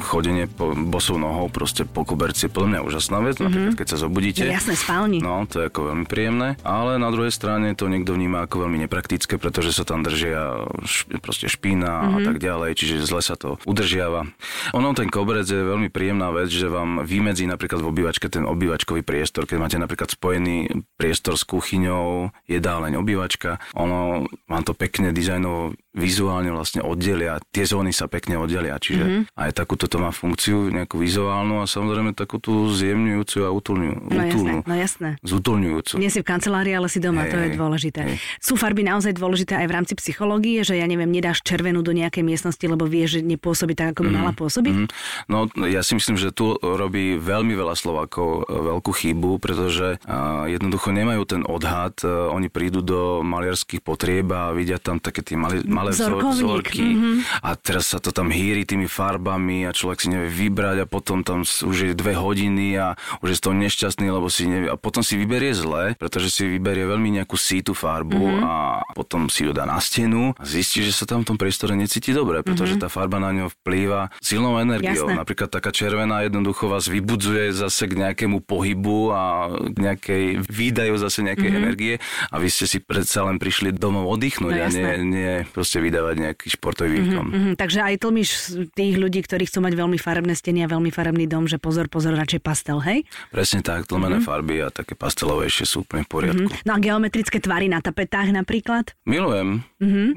chodenie 0.01 0.49
po 0.49 0.73
bosou 0.73 1.21
nohou, 1.21 1.45
proste 1.53 1.85
po 1.85 2.01
koberci, 2.01 2.49
podľa 2.49 2.69
mňa 2.73 2.79
úžasná 2.81 3.21
vec, 3.21 3.37
mm-hmm. 3.37 3.53
napríklad 3.53 3.77
keď 3.77 3.87
sa 3.93 3.97
zobudíte. 4.01 4.49
Je 4.49 4.49
jasné, 4.49 4.73
spálni. 4.73 5.21
No, 5.21 5.45
to 5.45 5.61
je 5.61 5.69
ako 5.69 5.93
veľmi 5.93 6.09
príjemné, 6.09 6.57
ale 6.65 6.97
na 6.97 7.13
druhej 7.13 7.29
strane 7.29 7.77
to 7.77 7.85
niekto 7.85 8.17
vníma 8.17 8.49
ako 8.49 8.65
veľmi 8.65 8.81
nepraktické, 8.89 9.37
pretože 9.37 9.77
sa 9.77 9.85
tam 9.85 10.01
držia 10.01 10.65
š, 10.89 11.05
proste 11.21 11.45
špína 11.45 11.85
mm-hmm. 11.85 12.09
a 12.09 12.17
mhm. 12.17 12.25
tak 12.33 12.37
ďalej, 12.41 12.69
čiže 12.73 13.05
zle 13.05 13.21
sa 13.21 13.37
to 13.37 13.61
udržiava. 13.69 14.25
Ono 14.71 14.95
ten 14.95 15.11
koberec 15.11 15.47
je 15.47 15.67
veľmi 15.67 15.91
príjemná 15.91 16.31
vec, 16.31 16.47
že 16.47 16.71
vám 16.71 17.03
vymedzí 17.03 17.43
napríklad 17.43 17.83
v 17.83 17.91
obývačke 17.91 18.31
ten 18.31 18.47
obývačkový 18.47 19.03
priestor. 19.03 19.43
Keď 19.43 19.57
máte 19.59 19.77
napríklad 19.77 20.15
spojený 20.15 20.87
priestor 20.95 21.35
s 21.35 21.43
kuchyňou, 21.43 22.31
jedáleň, 22.47 22.95
obývačka, 22.95 23.59
ono 23.75 24.23
vám 24.47 24.63
to 24.63 24.71
pekne 24.71 25.11
dizajnovo 25.11 25.75
vizuálne 25.91 26.51
vlastne 26.55 26.79
oddelia, 26.79 27.39
tie 27.51 27.67
zóny 27.67 27.91
sa 27.91 28.07
pekne 28.07 28.39
oddelia, 28.39 28.79
čiže 28.79 29.03
mm-hmm. 29.03 29.23
aj 29.35 29.51
takúto 29.51 29.91
to 29.91 29.99
má 29.99 30.15
funkciu, 30.15 30.71
nejakú 30.71 30.95
vizuálnu 30.95 31.59
a 31.59 31.65
samozrejme 31.67 32.15
takú 32.15 32.39
tú 32.39 32.71
zjemňujúcu 32.71 33.37
a 33.43 33.49
utulňu, 33.51 33.93
no 34.07 34.21
Jasné, 34.21 34.51
no 34.63 34.75
jasné. 34.75 35.09
Zutulňujúcu. 35.21 35.93
Nie 35.99 36.07
si 36.07 36.23
v 36.23 36.27
kancelárii, 36.27 36.71
ale 36.71 36.87
si 36.87 37.03
doma, 37.03 37.27
hey, 37.27 37.31
to 37.31 37.37
je 37.37 37.49
dôležité. 37.59 37.99
Hey. 38.07 38.17
Sú 38.39 38.55
farby 38.55 38.87
naozaj 38.87 39.19
dôležité 39.19 39.59
aj 39.59 39.67
v 39.67 39.73
rámci 39.75 39.93
psychológie, 39.99 40.63
že 40.63 40.79
ja 40.79 40.87
neviem, 40.87 41.11
nedáš 41.11 41.43
červenú 41.43 41.83
do 41.83 41.91
nejakej 41.91 42.23
miestnosti, 42.23 42.63
lebo 42.63 42.87
vieš, 42.87 43.19
že 43.19 43.27
nepôsobí 43.27 43.75
tak, 43.75 43.91
ako 43.91 44.07
by 44.07 44.15
mm-hmm. 44.15 44.23
mala 44.23 44.31
pôsobiť? 44.31 44.75
Mm-hmm. 44.87 45.27
No 45.27 45.51
ja 45.67 45.83
si 45.83 45.99
myslím, 45.99 46.15
že 46.15 46.31
tu 46.31 46.55
robí 46.55 47.19
veľmi 47.19 47.51
veľa 47.51 47.75
Slovákov 47.75 48.47
e, 48.47 48.55
veľkú 48.55 48.91
chybu, 48.95 49.31
pretože 49.43 49.99
uh, 49.99 50.47
jednoducho 50.47 50.95
nemajú 50.95 51.23
ten 51.27 51.41
odhad, 51.43 51.99
uh, 52.05 52.31
oni 52.31 52.47
prídu 52.47 52.79
do 52.79 53.25
maliarských 53.25 53.83
potrieb 53.83 54.31
a 54.31 54.55
vidia 54.55 54.79
tam 54.79 55.01
také 55.01 55.25
tie 55.25 55.35
malé 55.81 55.91
vzorky 55.97 56.85
mm-hmm. 56.93 57.15
a 57.41 57.49
teraz 57.57 57.89
sa 57.91 57.97
to 57.97 58.13
tam 58.13 58.29
hýri 58.29 58.63
tými 58.63 58.85
farbami 58.85 59.65
a 59.65 59.73
človek 59.73 59.97
si 60.05 60.07
nevie 60.13 60.29
vybrať 60.29 60.77
a 60.83 60.85
potom 60.85 61.25
tam 61.25 61.41
už 61.41 61.75
je 61.91 61.93
dve 61.97 62.13
hodiny 62.13 62.77
a 62.77 62.93
už 63.25 63.33
je 63.33 63.37
z 63.37 63.41
toho 63.41 63.55
nešťastný, 63.57 64.07
lebo 64.13 64.29
si 64.29 64.45
nevie 64.45 64.69
a 64.69 64.77
potom 64.77 65.01
si 65.01 65.17
vyberie 65.17 65.51
zle, 65.57 65.97
pretože 65.97 66.29
si 66.29 66.45
vyberie 66.45 66.85
veľmi 66.85 67.21
nejakú 67.21 67.35
sítu 67.35 67.73
farbu 67.73 68.21
mm-hmm. 68.21 68.45
a 68.45 68.53
potom 68.93 69.27
si 69.27 69.49
ju 69.49 69.51
dá 69.51 69.65
na 69.65 69.81
stenu 69.81 70.37
a 70.37 70.43
zistí, 70.45 70.85
že 70.85 70.93
sa 70.93 71.09
tam 71.09 71.25
v 71.25 71.33
tom 71.33 71.37
priestore 71.41 71.73
necíti 71.73 72.13
dobre, 72.13 72.45
pretože 72.45 72.77
mm-hmm. 72.77 72.85
tá 72.85 72.93
farba 72.93 73.17
na 73.17 73.33
ňo 73.33 73.49
vplýva 73.61 74.13
silnou 74.21 74.61
energiou. 74.61 75.09
Jasné. 75.09 75.17
Napríklad 75.17 75.49
taká 75.49 75.73
červená 75.73 76.21
jednoducho 76.21 76.69
vás 76.69 76.85
vybudzuje 76.85 77.51
zase 77.55 77.89
k 77.89 77.97
nejakému 77.97 78.45
pohybu 78.45 79.11
a 79.11 79.23
k 79.71 79.77
nejakej 79.77 80.23
výdaju 80.45 80.95
zase 81.01 81.25
nejakej 81.25 81.49
mm-hmm. 81.49 81.61
energie 81.65 81.93
a 82.29 82.35
vy 82.37 82.47
ste 82.51 82.65
si 82.69 82.77
predsa 82.83 83.25
len 83.25 83.41
prišli 83.41 83.73
domov 83.73 84.07
oddychnúť 84.13 84.53
no, 84.53 84.61
a 84.61 84.67
nie, 84.69 84.91
nie 85.07 85.33
proste 85.71 85.87
vydávať 85.87 85.99
dávať 86.11 86.15
nejaký 86.27 86.47
športový 86.51 86.91
výkon. 86.99 87.25
Mm-hmm, 87.31 87.31
mm-hmm. 87.31 87.55
Takže 87.55 87.79
aj 87.79 87.95
tlmiš 88.03 88.29
tých 88.75 88.95
ľudí, 88.99 89.23
ktorí 89.23 89.47
chcú 89.47 89.63
mať 89.63 89.73
veľmi 89.79 89.95
farebné 89.95 90.33
steny 90.35 90.65
a 90.65 90.67
veľmi 90.67 90.91
farebný 90.91 91.25
dom, 91.31 91.47
že 91.47 91.55
pozor, 91.55 91.87
pozor, 91.87 92.19
radšej 92.19 92.41
pastel, 92.43 92.83
hej? 92.83 93.07
Presne 93.31 93.63
tak, 93.63 93.87
tlmené 93.87 94.19
mm-hmm. 94.19 94.27
farby 94.27 94.59
a 94.59 94.67
také 94.67 94.99
pastelovejšie 94.99 95.63
sú 95.63 95.87
úplne 95.87 96.03
v 96.03 96.09
poriadku. 96.11 96.51
Mm-hmm. 96.51 96.67
No 96.67 96.71
a 96.75 96.77
geometrické 96.83 97.39
tvary 97.39 97.71
na 97.71 97.79
tapetách 97.79 98.35
napríklad? 98.35 98.91
Milujem. 99.07 99.63
Mm-hmm. 99.79 100.09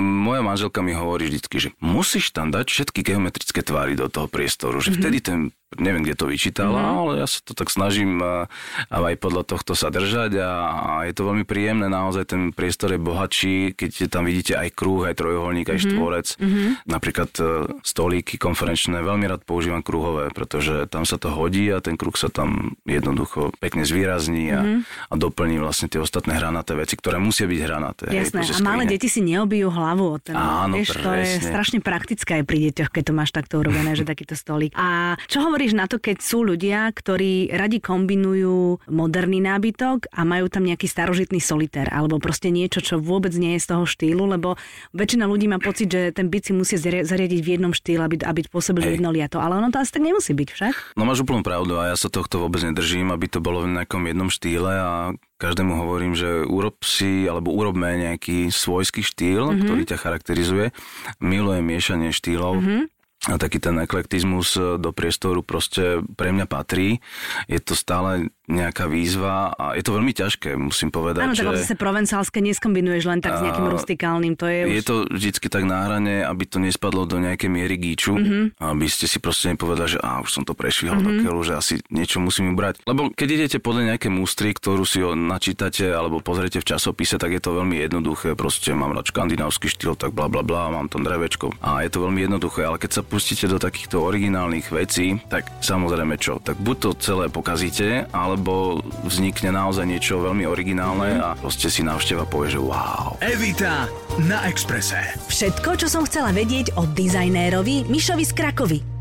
Moja 0.24 0.40
manželka 0.40 0.80
mi 0.80 0.96
hovorí 0.96 1.28
vždy, 1.28 1.68
že 1.68 1.70
musíš 1.84 2.32
tam 2.32 2.48
dať 2.48 2.72
všetky 2.72 3.04
geometrické 3.04 3.60
tvary 3.60 3.92
do 3.92 4.08
toho 4.08 4.30
priestoru, 4.30 4.80
že 4.80 4.96
mm-hmm. 4.96 5.02
vtedy 5.04 5.18
ten 5.20 5.38
neviem, 5.74 6.06
kde 6.06 6.14
to 6.14 6.30
vyčítala, 6.30 6.78
mm-hmm. 6.78 7.00
ale 7.02 7.12
ja 7.18 7.26
sa 7.26 7.42
to 7.42 7.52
tak 7.58 7.74
snažím 7.74 8.22
a, 8.22 8.46
a 8.86 8.96
aj 9.02 9.18
podľa 9.18 9.42
tohto 9.42 9.74
sa 9.74 9.90
držať 9.90 10.38
a, 10.38 10.50
a 10.70 10.90
je 11.10 11.12
to 11.12 11.26
veľmi 11.26 11.42
príjemné, 11.42 11.90
naozaj 11.90 12.30
ten 12.30 12.42
priestor 12.54 12.94
je 12.94 13.00
bohatší, 13.02 13.74
keď 13.74 14.06
tam 14.06 14.30
vidíte 14.30 14.54
aj 14.54 14.70
krúh, 14.78 15.02
aj 15.10 15.18
trojuholník, 15.18 15.66
aj 15.66 15.82
mm-hmm. 15.82 15.94
štvorec. 15.98 16.26
Mm-hmm. 16.38 16.68
Napríklad 16.86 17.30
e, 17.36 17.42
stolíky 17.82 18.38
konferenčné, 18.38 19.02
veľmi 19.02 19.26
rád 19.26 19.42
používam 19.42 19.82
kruhové, 19.82 20.30
pretože 20.30 20.86
tam 20.86 21.02
sa 21.02 21.18
to 21.18 21.34
hodí 21.34 21.66
a 21.74 21.82
ten 21.82 21.98
kruh 21.98 22.14
sa 22.14 22.30
tam 22.30 22.78
jednoducho 22.86 23.50
pekne 23.58 23.82
zvýrazní 23.82 24.54
a, 24.54 24.62
mm-hmm. 24.62 24.80
a 25.10 25.14
doplní 25.18 25.58
vlastne 25.58 25.90
tie 25.90 25.98
ostatné 25.98 26.38
hranaté 26.38 26.78
veci, 26.78 26.94
ktoré 26.94 27.18
musia 27.18 27.50
byť 27.50 27.60
hranaté. 27.66 28.04
Jasné, 28.14 28.46
hej, 28.46 28.54
a 28.54 28.62
malé 28.62 28.86
deti 28.86 29.10
si 29.10 29.18
neobijú 29.18 29.74
hlavu 29.74 30.14
o 30.14 30.18
ten. 30.22 30.38
Áno, 30.38 30.78
vieš, 30.78 30.94
to 30.94 31.10
je 31.10 31.42
strašne 31.42 31.82
praktické 31.82 32.38
aj 32.38 32.44
pri 32.46 32.70
deťoch, 32.70 32.90
keď 32.94 33.02
to 33.02 33.12
máš 33.12 33.30
takto 33.34 33.58
urobené, 33.58 33.98
že 33.98 34.06
takýto 34.06 34.38
stolík. 34.38 34.70
A 34.78 35.18
čo 35.26 35.42
hovoríš 35.56 35.72
na 35.72 35.88
to, 35.88 35.96
keď 35.96 36.20
sú 36.20 36.44
ľudia, 36.44 36.92
ktorí 36.92 37.48
radi 37.48 37.80
kombinujú 37.80 38.76
moderný 38.92 39.40
nábytok 39.40 40.12
a 40.12 40.20
majú 40.28 40.52
tam 40.52 40.68
nejaký 40.68 40.84
starožitný 40.84 41.40
solitér 41.40 41.88
alebo 41.88 42.20
proste 42.20 42.52
niečo, 42.52 42.84
čo 42.84 43.00
vôbec 43.00 43.32
nie 43.40 43.56
je 43.56 43.64
z 43.64 43.72
toho 43.72 43.88
štýlu, 43.88 44.28
lebo 44.36 44.60
väčšina 44.92 45.24
ľudí 45.24 45.48
má 45.48 45.56
pocit, 45.56 45.88
že 45.88 46.12
ten 46.12 46.28
byt 46.28 46.44
si 46.44 46.52
musí 46.52 46.76
zariadiť 46.76 47.40
v 47.40 47.48
jednom 47.56 47.72
štýle, 47.72 48.04
aby, 48.04 48.20
aby 48.20 48.44
pôsobil 48.52 49.00
jednoliato. 49.00 49.40
Ale 49.40 49.56
ono 49.56 49.72
to 49.72 49.80
asi 49.80 49.96
tak 49.96 50.04
nemusí 50.04 50.36
byť 50.36 50.48
však. 50.52 50.74
No 50.92 51.08
máš 51.08 51.24
úplnú 51.24 51.40
pravdu 51.40 51.80
a 51.80 51.88
ja 51.88 51.96
sa 51.96 52.12
tohto 52.12 52.36
vôbec 52.36 52.60
nedržím, 52.60 53.08
aby 53.08 53.24
to 53.24 53.40
bolo 53.40 53.64
v 53.64 53.80
nejakom 53.80 54.04
jednom 54.12 54.28
štýle 54.28 54.72
a 54.76 55.16
každému 55.40 55.72
hovorím, 55.72 56.12
že 56.12 56.44
urob 56.44 56.84
si 56.84 57.24
alebo 57.24 57.48
urobme 57.56 57.96
nejaký 57.96 58.52
svojský 58.52 59.00
štýl, 59.00 59.40
mm-hmm. 59.40 59.64
ktorý 59.64 59.82
ťa 59.88 59.96
charakterizuje. 60.04 60.76
Milujem 61.24 61.64
miešanie 61.64 62.12
štýlov. 62.12 62.60
Mm-hmm 62.60 62.95
a 63.26 63.40
taký 63.40 63.58
ten 63.58 63.74
eklektizmus 63.80 64.54
e, 64.54 64.78
do 64.78 64.94
priestoru 64.94 65.42
proste 65.42 66.04
pre 66.14 66.30
mňa 66.30 66.46
patrí. 66.46 67.02
Je 67.50 67.58
to 67.58 67.74
stále 67.74 68.30
nejaká 68.46 68.86
výzva 68.86 69.50
a 69.58 69.74
je 69.74 69.82
to 69.82 69.98
veľmi 69.98 70.14
ťažké, 70.14 70.54
musím 70.54 70.94
povedať. 70.94 71.26
Áno, 71.26 71.34
tak 71.34 71.58
že... 71.58 71.66
zase 71.66 71.74
provencálske 71.74 72.38
neskombinuješ 72.38 73.04
len 73.10 73.18
tak 73.18 73.42
s 73.42 73.42
nejakým 73.42 73.66
rustikálnym, 73.66 74.38
to 74.38 74.46
je 74.46 74.78
Je 74.78 74.82
už... 74.82 74.86
to 74.86 74.94
vždycky 75.10 75.46
tak 75.50 75.66
na 75.66 75.82
hrane, 75.82 76.22
aby 76.22 76.46
to 76.46 76.62
nespadlo 76.62 77.10
do 77.10 77.18
nejakej 77.18 77.50
miery 77.50 77.74
gíču, 77.74 78.14
Mhm. 78.14 78.22
mm-hmm. 78.22 78.44
aby 78.62 78.86
ste 78.86 79.10
si 79.10 79.18
proste 79.18 79.50
nepovedali, 79.50 79.98
že 79.98 79.98
á, 79.98 80.22
už 80.22 80.30
som 80.30 80.42
to 80.46 80.54
prešvihol 80.54 80.94
mm-hmm. 81.02 81.18
do 81.18 81.24
keľu, 81.26 81.40
že 81.42 81.52
asi 81.58 81.74
niečo 81.90 82.22
musím 82.22 82.54
brať. 82.54 82.86
Lebo 82.86 83.10
keď 83.10 83.28
idete 83.34 83.58
podľa 83.58 83.96
nejaké 83.96 84.06
mústry, 84.14 84.54
ktorú 84.54 84.86
si 84.86 85.02
ho 85.02 85.18
načítate 85.18 85.90
alebo 85.90 86.22
pozriete 86.22 86.62
v 86.62 86.68
časopise, 86.70 87.18
tak 87.18 87.34
je 87.34 87.42
to 87.42 87.50
veľmi 87.58 87.82
jednoduché. 87.82 88.38
Proste 88.38 88.70
mám 88.78 88.94
rád 88.94 89.10
škandinávsky 89.10 89.66
štýl, 89.66 89.98
tak 89.98 90.14
bla 90.14 90.30
bla 90.30 90.46
bla, 90.46 90.70
mám 90.70 90.86
tam 90.86 91.02
drevečko. 91.02 91.50
A 91.58 91.82
je 91.82 91.90
to 91.90 92.06
veľmi 92.06 92.22
jednoduché, 92.30 92.62
ale 92.62 92.78
keď 92.78 92.90
sa 92.94 93.02
pustíte 93.16 93.48
do 93.48 93.56
takýchto 93.56 94.04
originálnych 94.04 94.68
vecí, 94.68 95.16
tak 95.32 95.48
samozrejme 95.64 96.20
čo, 96.20 96.36
tak 96.36 96.60
buď 96.60 96.76
to 96.76 96.90
celé 97.00 97.32
pokazíte, 97.32 98.04
alebo 98.12 98.84
vznikne 99.08 99.56
naozaj 99.56 99.88
niečo 99.88 100.20
veľmi 100.20 100.44
originálne 100.44 101.16
a 101.16 101.32
proste 101.32 101.72
si 101.72 101.80
návšteva 101.80 102.28
povie, 102.28 102.52
že 102.52 102.60
wow. 102.60 103.16
Evita 103.24 103.88
na 104.20 104.44
Exprese. 104.44 105.00
Všetko, 105.32 105.80
čo 105.80 105.88
som 105.88 106.04
chcela 106.04 106.28
vedieť 106.28 106.76
o 106.76 106.84
dizajnérovi 106.84 107.88
Mišovi 107.88 108.24
z 108.28 108.32
Krakovy. 108.36 108.95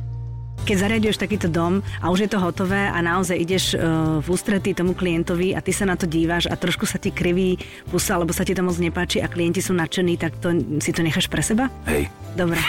Keď 0.66 0.82
zariaduješ 0.82 1.22
takýto 1.22 1.46
dom 1.46 1.86
a 2.02 2.10
už 2.10 2.26
je 2.26 2.30
to 2.34 2.42
hotové 2.42 2.90
a 2.90 2.98
naozaj 2.98 3.38
ideš 3.38 3.78
uh, 3.78 4.18
v 4.18 4.28
ústretí 4.34 4.74
tomu 4.74 4.98
klientovi 4.98 5.54
a 5.54 5.62
ty 5.62 5.70
sa 5.70 5.86
na 5.86 5.94
to 5.94 6.10
díváš 6.10 6.50
a 6.50 6.58
trošku 6.58 6.90
sa 6.90 6.98
ti 6.98 7.14
kriví 7.14 7.62
pusa, 7.86 8.18
alebo 8.18 8.34
sa 8.34 8.42
ti 8.42 8.58
to 8.58 8.66
moc 8.66 8.74
nepáči 8.82 9.22
a 9.22 9.30
klienti 9.30 9.62
sú 9.62 9.78
nadšení, 9.78 10.18
tak 10.18 10.42
to 10.42 10.58
si 10.82 10.90
to 10.90 11.06
necháš 11.06 11.30
pre 11.30 11.46
seba? 11.46 11.70
Hej, 11.86 12.10
Dobre. 12.36 12.60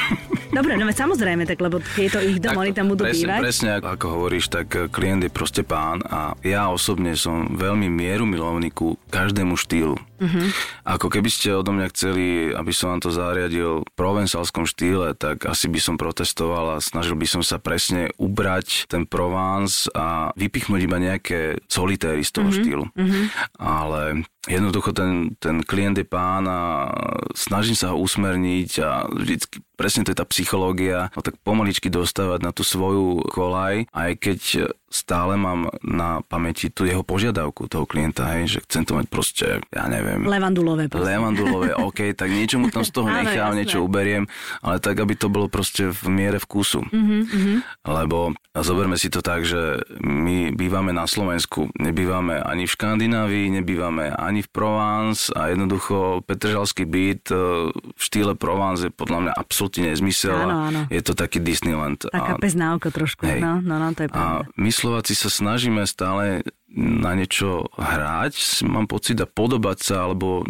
Dobre, 0.55 0.79
no 0.79 0.87
samozrejme, 0.87 1.43
tak 1.43 1.59
lebo 1.59 1.83
je 1.99 2.07
to 2.07 2.23
ich 2.23 2.39
dom, 2.39 2.55
oni 2.55 2.71
tam 2.71 2.87
budú 2.87 3.03
presne, 3.03 3.35
bývať. 3.35 3.41
Presne 3.43 3.71
ako, 3.83 4.07
hovoríš, 4.15 4.47
tak 4.47 4.71
eh, 4.79 4.87
klient 4.87 5.27
je 5.27 5.31
proste 5.31 5.67
pán 5.67 6.07
a 6.07 6.39
ja 6.47 6.71
osobne 6.71 7.19
som 7.19 7.59
veľmi 7.59 7.91
mieru 7.91 8.23
milovný 8.25 8.71
ku 8.71 8.95
každému 9.11 9.59
štýlu. 9.59 9.99
Mhm. 10.17 10.25
Uh-huh. 10.27 10.49
Ako 10.87 11.11
keby 11.13 11.29
ste 11.29 11.57
odo 11.57 11.75
mňa 11.75 11.93
chceli, 11.93 12.53
aby 12.55 12.73
som 12.73 12.95
vám 12.95 13.03
to 13.03 13.11
zariadil 13.11 13.83
v 13.83 13.91
provensalskom 13.99 14.65
štýle, 14.65 15.13
tak 15.19 15.45
asi 15.45 15.67
by 15.67 15.81
som 15.83 16.01
protestoval 16.01 16.79
a 16.79 16.85
snažil 16.85 17.19
by 17.19 17.27
som 17.27 17.43
sa 17.43 17.61
presne 17.61 18.15
ubrať 18.17 18.87
ten 18.87 19.05
Provence 19.05 19.91
a 19.93 20.31
vypichnúť 20.39 20.81
iba 20.87 20.99
nejaké 21.03 21.61
solitéry 21.67 22.23
z 22.23 22.31
toho 22.33 22.49
uh-huh. 22.49 22.59
štýlu. 22.63 22.85
Uh-huh. 22.87 23.25
Ale 23.59 24.25
jednoducho 24.47 24.95
ten, 24.95 25.35
ten 25.43 25.61
klient 25.67 25.99
je 25.99 26.07
pán 26.07 26.47
a 26.47 26.91
snažím 27.35 27.75
sa 27.75 27.93
ho 27.93 27.99
usmerniť 27.99 28.71
a 28.81 29.11
vždycky 29.11 29.66
presne 29.77 30.03
to 30.03 30.13
je 30.13 30.19
tá 30.19 30.27
psychológia, 30.27 31.13
no 31.13 31.21
tak 31.21 31.37
pomaličky 31.41 31.93
dostávať 31.93 32.41
na 32.41 32.51
tú 32.51 32.65
svoju 32.65 33.23
kolaj, 33.29 33.87
aj 33.93 34.11
keď 34.17 34.39
stále 34.87 35.37
mám 35.37 35.69
na 35.85 36.25
pamäti 36.25 36.73
tú 36.73 36.89
jeho 36.89 37.05
požiadavku 37.05 37.69
toho 37.69 37.85
klienta, 37.85 38.33
hej, 38.33 38.57
že 38.57 38.59
chcem 38.65 38.89
to 38.89 38.97
mať 38.97 39.07
proste, 39.13 39.47
ja 39.61 39.85
neviem, 39.93 40.25
Levandulové. 40.25 40.89
proste. 40.89 41.05
levandulové, 41.05 41.77
OK, 41.87 42.17
tak 42.17 42.33
niečo 42.33 42.57
mu 42.57 42.73
tam 42.73 42.81
z 42.87 42.97
toho 42.97 43.09
nechám, 43.11 43.53
niečo 43.53 43.85
uberiem, 43.85 44.25
ale 44.65 44.81
tak, 44.81 44.97
aby 44.97 45.13
to 45.13 45.29
bolo 45.29 45.53
proste 45.53 45.93
v 45.93 46.03
miere 46.09 46.41
vkusu. 46.41 46.81
Mhm, 46.89 47.85
Lebo 47.85 48.33
zoberme 48.57 48.97
si 48.97 49.13
to 49.13 49.21
tak, 49.21 49.45
že 49.45 49.85
my 50.01 50.57
bývame 50.57 50.97
na 50.97 51.05
Slovensku, 51.05 51.69
nebývame 51.77 52.41
ani 52.41 52.65
v 52.65 52.73
Škandinávii, 52.73 53.53
nebývame 53.53 54.17
ani 54.17 54.41
v 54.41 54.49
Provence 54.49 55.29
a 55.35 55.53
jednoducho 55.53 56.25
Petržalský 56.25 56.89
byt 56.89 57.29
e, 57.29 57.37
v 57.75 58.01
štýle 58.01 58.33
Provence 58.39 58.89
je 58.89 58.93
podľa 58.95 59.19
mňa 59.29 59.33
absolútne 59.37 59.66
nezmysel. 59.75 60.37
a 60.37 60.45
Áno, 60.47 60.57
áno. 60.71 60.81
Je 60.87 61.03
to 61.03 61.13
taký 61.13 61.43
Disneyland. 61.43 62.07
Taká 62.07 62.37
A- 62.37 62.41
pes 62.41 62.55
na 62.55 62.75
oko 62.75 62.89
trošku. 62.95 63.27
Hej. 63.27 63.43
No, 63.43 63.59
no, 63.59 63.77
no, 63.77 63.91
to 63.93 64.07
je 64.07 64.09
a 64.09 64.15
pravda. 64.15 64.47
my 64.55 64.71
Slováci 64.71 65.19
sa 65.19 65.27
snažíme 65.27 65.83
stále 65.85 66.47
na 66.77 67.17
niečo 67.17 67.67
hrať, 67.75 68.63
mám 68.69 68.87
pocit, 68.87 69.17
a 69.19 69.27
podobať 69.27 69.79
sa, 69.83 69.97
alebo 70.07 70.45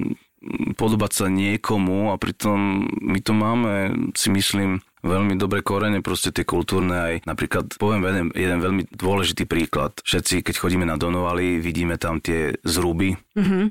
podobať 0.76 1.10
sa 1.12 1.26
niekomu 1.26 2.12
a 2.12 2.20
pritom 2.20 2.86
my 3.02 3.18
to 3.18 3.32
máme, 3.34 3.72
si 4.14 4.28
myslím, 4.30 4.78
veľmi 5.02 5.38
dobré 5.38 5.62
korene, 5.62 6.02
proste 6.02 6.34
tie 6.34 6.42
kultúrne 6.42 6.94
aj. 6.94 7.14
Napríklad 7.26 7.78
poviem 7.78 8.02
jeden, 8.06 8.26
jeden 8.34 8.58
veľmi 8.58 8.82
dôležitý 8.90 9.46
príklad. 9.46 9.98
Všetci, 10.02 10.42
keď 10.42 10.54
chodíme 10.58 10.82
na 10.82 10.98
Donovali, 10.98 11.62
vidíme 11.62 11.94
tam 11.96 12.18
tie 12.18 12.58
zruby. 12.66 13.14
Mm-hmm. 13.38 13.64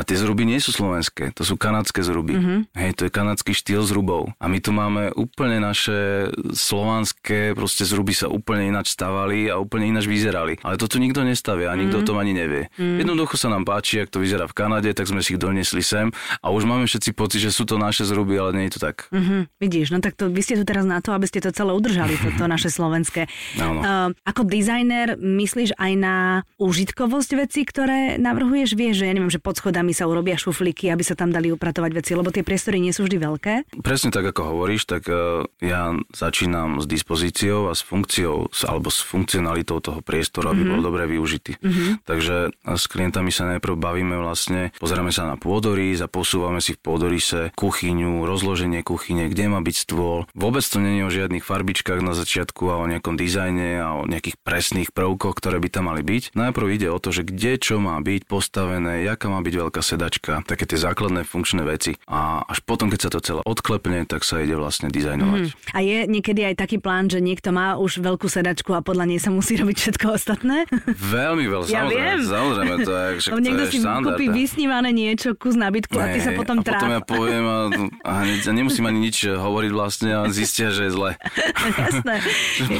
A 0.00 0.04
tie 0.08 0.16
zruby 0.16 0.48
nie 0.48 0.56
sú 0.56 0.72
slovenské, 0.72 1.36
to 1.36 1.44
sú 1.44 1.60
kanadské 1.60 2.00
zruby. 2.00 2.40
Mm-hmm. 2.40 2.58
Hej, 2.72 2.90
to 2.96 3.02
je 3.04 3.10
kanadský 3.12 3.52
štýl 3.52 3.84
zrubov. 3.84 4.32
A 4.40 4.48
my 4.48 4.56
tu 4.64 4.72
máme 4.72 5.12
úplne 5.12 5.60
naše 5.60 6.32
slovanské, 6.56 7.52
proste 7.52 7.84
zruby 7.84 8.16
sa 8.16 8.32
úplne 8.32 8.72
ináč 8.72 8.96
stavali 8.96 9.52
a 9.52 9.60
úplne 9.60 9.92
ináč 9.92 10.08
vyzerali. 10.08 10.56
Ale 10.64 10.80
to 10.80 10.88
tu 10.88 10.96
nikto 10.96 11.20
nestavia 11.20 11.68
a 11.68 11.76
nikto 11.76 12.00
mm-hmm. 12.00 12.08
o 12.08 12.08
tom 12.08 12.16
ani 12.16 12.32
nevie. 12.32 12.72
Mm-hmm. 12.72 12.98
Jednoducho 13.04 13.36
sa 13.36 13.52
nám 13.52 13.68
páči, 13.68 14.00
ak 14.00 14.08
to 14.08 14.24
vyzerá 14.24 14.48
v 14.48 14.56
Kanade, 14.56 14.88
tak 14.96 15.04
sme 15.04 15.20
si 15.20 15.36
ich 15.36 15.40
doniesli 15.42 15.84
sem 15.84 16.08
a 16.40 16.46
už 16.48 16.64
máme 16.64 16.88
všetci 16.88 17.12
pocit, 17.12 17.44
že 17.44 17.52
sú 17.52 17.68
to 17.68 17.76
naše 17.76 18.08
zruby, 18.08 18.40
ale 18.40 18.56
nie 18.56 18.72
je 18.72 18.80
to 18.80 18.80
tak. 18.88 19.12
Mhm, 19.12 19.52
vidíš, 19.60 19.92
no 19.92 20.00
tak 20.00 20.16
to, 20.16 20.32
vy 20.32 20.40
ste 20.40 20.56
tu 20.56 20.64
teraz 20.64 20.88
na 20.88 21.04
to, 21.04 21.12
aby 21.12 21.28
ste 21.28 21.44
to 21.44 21.52
celé 21.52 21.76
udržali, 21.76 22.16
toto 22.16 22.48
naše 22.54 22.72
slovenské. 22.72 23.28
Áno. 23.60 23.80
Uh, 23.84 24.08
ako 24.24 24.48
dizajner 24.48 25.20
myslíš 25.20 25.76
aj 25.76 25.92
na 26.00 26.16
užitkovosť 26.56 27.30
vecí, 27.36 27.66
ktoré 27.68 28.16
navrhuješ? 28.16 28.72
Vieš, 28.78 29.02
že 29.02 29.04
ja 29.10 29.12
neviem, 29.12 29.32
že 29.32 29.42
pod 29.42 29.58
schodami 29.58 29.89
sa 29.92 30.08
urobia 30.08 30.38
šuflíky, 30.38 30.88
aby 30.90 31.02
sa 31.04 31.18
tam 31.18 31.30
dali 31.34 31.52
upratovať 31.52 31.90
veci, 31.92 32.12
lebo 32.16 32.32
tie 32.32 32.46
priestory 32.46 32.78
nie 32.82 32.94
sú 32.94 33.06
vždy 33.06 33.18
veľké. 33.20 33.52
Presne 33.84 34.10
tak, 34.10 34.26
ako 34.30 34.56
hovoríš, 34.56 34.88
tak 34.88 35.06
uh, 35.06 35.46
ja 35.60 35.94
začínam 36.12 36.82
s 36.82 36.86
dispozíciou 36.88 37.70
a 37.70 37.76
s 37.76 37.82
funkciou, 37.84 38.50
alebo 38.66 38.88
s 38.90 39.00
funkcionalitou 39.00 39.78
toho 39.78 40.00
priestoru, 40.02 40.50
aby 40.50 40.66
mm-hmm. 40.66 40.72
bol 40.74 40.80
dobre 40.82 41.04
využitý. 41.06 41.60
Mm-hmm. 41.60 41.90
Takže 42.08 42.36
uh, 42.50 42.76
s 42.76 42.84
klientami 42.90 43.30
sa 43.30 43.46
najprv 43.46 43.74
bavíme 43.78 44.18
vlastne, 44.18 44.74
pozeráme 44.82 45.14
sa 45.14 45.28
na 45.28 45.38
pôdorys 45.38 46.02
a 46.02 46.10
posúvame 46.10 46.58
si 46.58 46.74
v 46.74 46.82
pôdoryse 46.82 47.54
kuchyňu, 47.54 48.26
rozloženie 48.26 48.82
kuchyne, 48.82 49.30
kde 49.30 49.46
má 49.46 49.62
byť 49.62 49.76
stôl. 49.76 50.26
Vôbec 50.34 50.64
to 50.66 50.82
nie 50.82 51.00
je 51.00 51.06
o 51.06 51.14
žiadnych 51.14 51.44
farbičkách 51.46 52.00
na 52.02 52.16
začiatku 52.16 52.66
a 52.72 52.80
o 52.82 52.90
nejakom 52.90 53.14
dizajne 53.14 53.68
a 53.78 53.88
o 54.00 54.08
nejakých 54.08 54.36
presných 54.42 54.90
prvkoch, 54.90 55.38
ktoré 55.38 55.62
by 55.62 55.68
tam 55.70 55.92
mali 55.92 56.02
byť. 56.02 56.34
Najprv 56.34 56.66
ide 56.74 56.88
o 56.90 56.98
to, 56.98 57.14
že 57.14 57.22
kde 57.22 57.60
čo 57.62 57.78
má 57.78 58.00
byť 58.02 58.26
postavené, 58.26 59.06
jaká 59.06 59.30
má 59.30 59.38
byť 59.44 59.54
veľká 59.54 59.69
sedačka, 59.78 60.42
také 60.42 60.66
tie 60.66 60.74
základné 60.74 61.22
funkčné 61.22 61.62
veci. 61.62 61.94
A 62.10 62.42
až 62.42 62.58
potom, 62.66 62.90
keď 62.90 63.00
sa 63.06 63.10
to 63.14 63.22
celé 63.22 63.40
odklepne, 63.46 64.02
tak 64.10 64.26
sa 64.26 64.42
ide 64.42 64.58
vlastne 64.58 64.90
dizajnovať. 64.90 65.54
Mm. 65.54 65.54
A 65.70 65.78
je 65.78 65.98
niekedy 66.10 66.40
aj 66.50 66.54
taký 66.58 66.82
plán, 66.82 67.06
že 67.06 67.22
niekto 67.22 67.54
má 67.54 67.78
už 67.78 68.02
veľkú 68.02 68.26
sedačku 68.26 68.74
a 68.74 68.82
podľa 68.82 69.06
nej 69.06 69.22
sa 69.22 69.30
musí 69.30 69.54
robiť 69.62 69.76
všetko 69.78 70.06
ostatné? 70.10 70.66
Veľmi 70.90 71.46
veľa, 71.46 71.64
Ja 71.70 71.86
samozrejme, 71.86 72.10
viem. 72.18 72.26
samozrejme, 72.26 72.74
to 72.82 72.90
je, 72.90 73.06
však 73.22 73.32
to 73.38 73.38
niekto 73.38 73.62
je 73.62 73.70
si 73.70 73.78
štandard. 73.78 74.18
kúpi 74.18 74.26
vysnívané 74.34 74.90
niečo, 74.90 75.28
kus 75.38 75.54
nábytku 75.54 75.94
a 75.94 76.04
ty 76.10 76.18
sa 76.18 76.34
potom 76.34 76.58
a 76.60 76.66
potom 76.66 76.90
ja 76.90 77.00
poviem 77.00 77.44
a, 77.46 77.58
a 78.02 78.10
hneď, 78.26 78.50
a 78.50 78.52
nemusím 78.52 78.90
ani 78.90 78.98
nič 79.06 79.22
hovoriť 79.30 79.70
vlastne 79.70 80.10
a 80.10 80.20
zistia, 80.32 80.74
že 80.74 80.88
je 80.88 80.92
zle. 80.92 81.10
Jasné. 81.78 82.16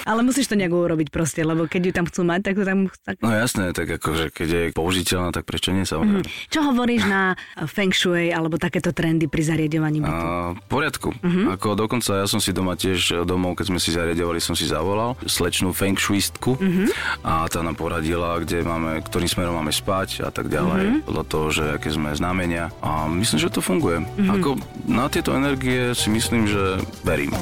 Ale 0.09 0.21
musíš 0.25 0.49
to 0.49 0.57
nejak 0.59 0.73
urobiť 0.73 1.09
proste, 1.13 1.45
lebo 1.45 1.69
keď 1.69 1.81
ju 1.87 1.93
tam 1.93 2.05
chcú 2.09 2.21
mať, 2.27 2.41
tak 2.41 2.55
to 2.57 2.65
tam... 2.65 2.79
Tak... 3.05 3.15
No 3.21 3.31
jasné, 3.31 3.71
tak 3.77 3.87
akože 3.91 4.33
keď 4.33 4.49
je 4.49 4.63
použiteľná, 4.73 5.29
tak 5.31 5.45
prečo 5.45 5.71
nie 5.71 5.85
samozrejme. 5.85 6.25
Čo 6.49 6.61
hovoríš 6.81 7.05
na 7.05 7.37
feng 7.69 7.93
shui 7.93 8.33
alebo 8.33 8.57
takéto 8.57 8.97
trendy 8.97 9.29
pri 9.29 9.45
zariadovaní 9.45 10.01
bytu? 10.01 10.25
V 10.57 10.67
poriadku. 10.73 11.13
Uh-huh. 11.13 11.53
Ako 11.53 11.77
dokonca 11.77 12.25
ja 12.25 12.27
som 12.27 12.41
si 12.41 12.57
doma 12.57 12.73
tiež 12.73 13.29
domov, 13.29 13.61
keď 13.61 13.67
sme 13.69 13.79
si 13.79 13.93
zariadovali, 13.93 14.41
som 14.41 14.57
si 14.57 14.65
zavolal 14.65 15.13
slečnú 15.29 15.77
feng 15.77 16.01
shuistku 16.01 16.57
uh-huh. 16.57 16.89
a 17.21 17.45
tá 17.53 17.61
nám 17.61 17.77
poradila, 17.77 18.41
kde 18.41 18.65
máme, 18.65 19.05
ktorým 19.05 19.29
smerom 19.29 19.61
máme 19.61 19.77
spať 19.77 20.25
a 20.25 20.33
tak 20.33 20.49
ďalej. 20.49 21.05
Uh-huh. 21.05 21.07
Podľa 21.13 21.25
toho, 21.29 21.47
že 21.53 21.65
aké 21.77 21.93
sme 21.93 22.17
znamenia. 22.17 22.73
A 22.81 23.05
myslím, 23.13 23.39
že 23.39 23.53
to 23.53 23.61
funguje. 23.61 24.01
Uh-huh. 24.01 24.35
Ako 24.41 24.49
na 24.89 25.13
tieto 25.13 25.37
energie 25.37 25.93
si 25.93 26.09
myslím, 26.09 26.49
že 26.49 26.81
verím. 27.05 27.37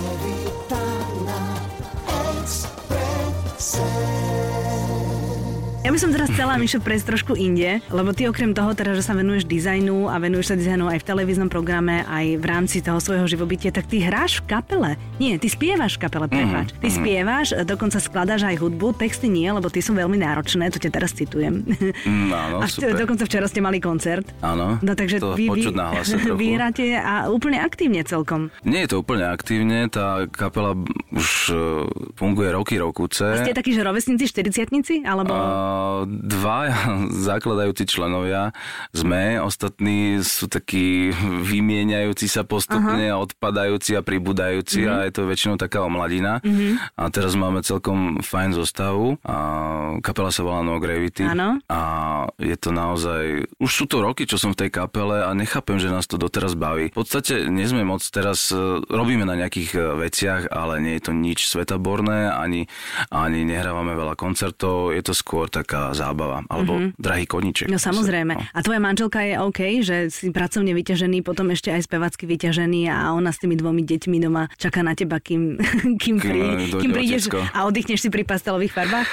Ja 5.87 5.95
by 5.95 6.01
som 6.03 6.11
teraz 6.11 6.27
chcela, 6.35 6.59
Mišo, 6.61 6.83
prejsť 6.83 7.07
trošku 7.07 7.33
inde, 7.39 7.79
lebo 7.95 8.11
ty 8.11 8.27
okrem 8.27 8.51
toho, 8.51 8.75
teda, 8.75 8.99
že 8.99 9.07
sa 9.07 9.15
venuješ 9.15 9.47
dizajnu 9.47 10.11
a 10.11 10.19
venuješ 10.19 10.51
sa 10.51 10.57
dizajnu 10.59 10.91
aj 10.91 10.99
v 11.01 11.05
televíznom 11.07 11.47
programe, 11.47 12.03
aj 12.03 12.35
v 12.35 12.45
rámci 12.45 12.83
toho 12.83 12.99
svojho 12.99 13.31
živobytia, 13.31 13.71
tak 13.71 13.87
ty 13.87 14.03
hráš 14.03 14.43
v 14.43 14.59
kapele. 14.59 14.91
Nie, 15.23 15.39
ty 15.39 15.47
spievaš 15.47 15.95
v 15.97 16.01
kapele, 16.03 16.27
prepáč. 16.27 16.75
Ty 16.83 16.89
spievaš, 16.91 17.55
dokonca 17.63 18.03
skladáš 18.03 18.43
aj 18.51 18.59
hudbu, 18.59 18.99
texty 18.99 19.31
nie, 19.31 19.47
lebo 19.47 19.71
tie 19.71 19.79
sú 19.79 19.95
veľmi 19.95 20.19
náročné, 20.19 20.67
to 20.75 20.83
ťa 20.83 20.91
teraz 20.91 21.15
citujem. 21.15 21.63
Mm, 21.63 22.31
áno, 22.35 22.57
a 22.59 22.67
super. 22.67 22.99
dokonca 22.99 23.23
včera 23.23 23.47
ste 23.47 23.63
mali 23.63 23.79
koncert. 23.79 24.27
Áno, 24.43 24.83
No 24.83 24.93
takže 24.99 25.23
to 25.23 25.39
vy, 25.39 25.47
trochu. 25.47 26.35
vy 26.35 26.47
hráte 26.59 26.85
a 26.99 27.31
úplne 27.31 27.63
aktívne 27.63 28.03
celkom. 28.03 28.51
Nie 28.67 28.85
je 28.85 28.99
to 28.99 29.07
úplne 29.07 29.31
aktívne, 29.31 29.87
tá 29.87 30.27
kapela 30.27 30.75
už 31.15 31.29
e, 31.49 31.57
funguje 32.19 32.51
roky, 32.51 32.75
rokuce. 32.83 33.47
Ste 33.47 33.55
takí, 33.55 33.71
že 33.71 33.87
rovesníci, 33.87 34.27
40 34.27 35.07
alebo... 35.07 35.33
A 35.33 35.68
dva 36.07 36.73
zakladajúci 37.31 37.87
členovia 37.87 38.51
sme, 38.91 39.39
ostatní 39.39 40.21
sú 40.25 40.51
takí 40.51 41.13
vymieňajúci 41.23 42.27
sa 42.27 42.43
postupne, 42.43 43.13
Aha. 43.13 43.21
odpadajúci 43.23 43.95
a 43.95 44.03
pribúdajúci 44.03 44.85
mm-hmm. 44.85 44.99
a 44.99 45.07
je 45.07 45.13
to 45.15 45.23
väčšinou 45.29 45.57
taká 45.61 45.85
omladina. 45.85 46.41
Mm-hmm. 46.43 46.99
A 46.99 47.03
teraz 47.13 47.39
máme 47.39 47.63
celkom 47.63 48.21
fajn 48.25 48.57
zostavu. 48.57 49.21
A 49.23 49.37
kapela 50.03 50.33
sa 50.35 50.43
volá 50.43 50.65
No 50.65 50.81
Gravity. 50.83 51.29
Áno. 51.29 51.61
A 51.71 51.81
je 52.37 52.57
to 52.61 52.71
naozaj... 52.75 53.49
Už 53.57 53.71
sú 53.71 53.85
to 53.89 54.05
roky, 54.05 54.29
čo 54.29 54.37
som 54.37 54.53
v 54.53 54.67
tej 54.67 54.71
kapele 54.75 55.25
a 55.25 55.33
nechápem, 55.33 55.81
že 55.81 55.89
nás 55.89 56.05
to 56.05 56.21
doteraz 56.21 56.53
baví. 56.53 56.93
V 56.93 57.01
podstate 57.01 57.49
nie 57.49 57.65
sme 57.65 57.89
moc 57.89 58.05
teraz... 58.05 58.53
E, 58.53 58.85
robíme 58.85 59.25
na 59.25 59.41
nejakých 59.41 59.71
e, 59.73 59.81
veciach, 60.05 60.53
ale 60.53 60.85
nie 60.85 61.01
je 61.01 61.09
to 61.09 61.13
nič 61.17 61.49
svetaborné, 61.49 62.29
ani, 62.29 62.69
ani 63.09 63.49
nehrávame 63.49 63.97
veľa 63.97 64.19
koncertov, 64.19 64.93
je 64.93 65.01
to 65.01 65.17
skôr 65.17 65.49
taká 65.49 65.97
zábava. 65.97 66.45
Alebo 66.53 66.77
mm-hmm. 66.77 67.01
drahý 67.01 67.25
koníček. 67.25 67.67
No 67.73 67.81
samozrejme. 67.81 68.35
No. 68.37 68.45
A 68.53 68.59
tvoja 68.61 68.81
manželka 68.83 69.25
je 69.25 69.35
OK, 69.41 69.61
že 69.81 69.97
si 70.13 70.29
pracovne 70.35 70.77
vyťažený, 70.77 71.25
potom 71.25 71.49
ešte 71.55 71.73
aj 71.73 71.87
spevacky 71.87 72.27
vyťažený 72.27 72.91
a 72.91 73.15
ona 73.15 73.31
s 73.31 73.41
tými 73.41 73.55
dvomi 73.55 73.87
deťmi 73.87 74.19
doma 74.19 74.51
čaká 74.59 74.83
na 74.83 74.99
teba, 74.99 75.23
kým, 75.23 75.57
kým, 76.03 76.17
kým, 76.19 76.77
kým 76.83 76.91
prídeš 76.91 77.31
a 77.31 77.65
oddychneš 77.65 78.05
si 78.05 78.09
pri 78.11 78.27
pastelových 78.27 78.75
farbách? 78.75 79.09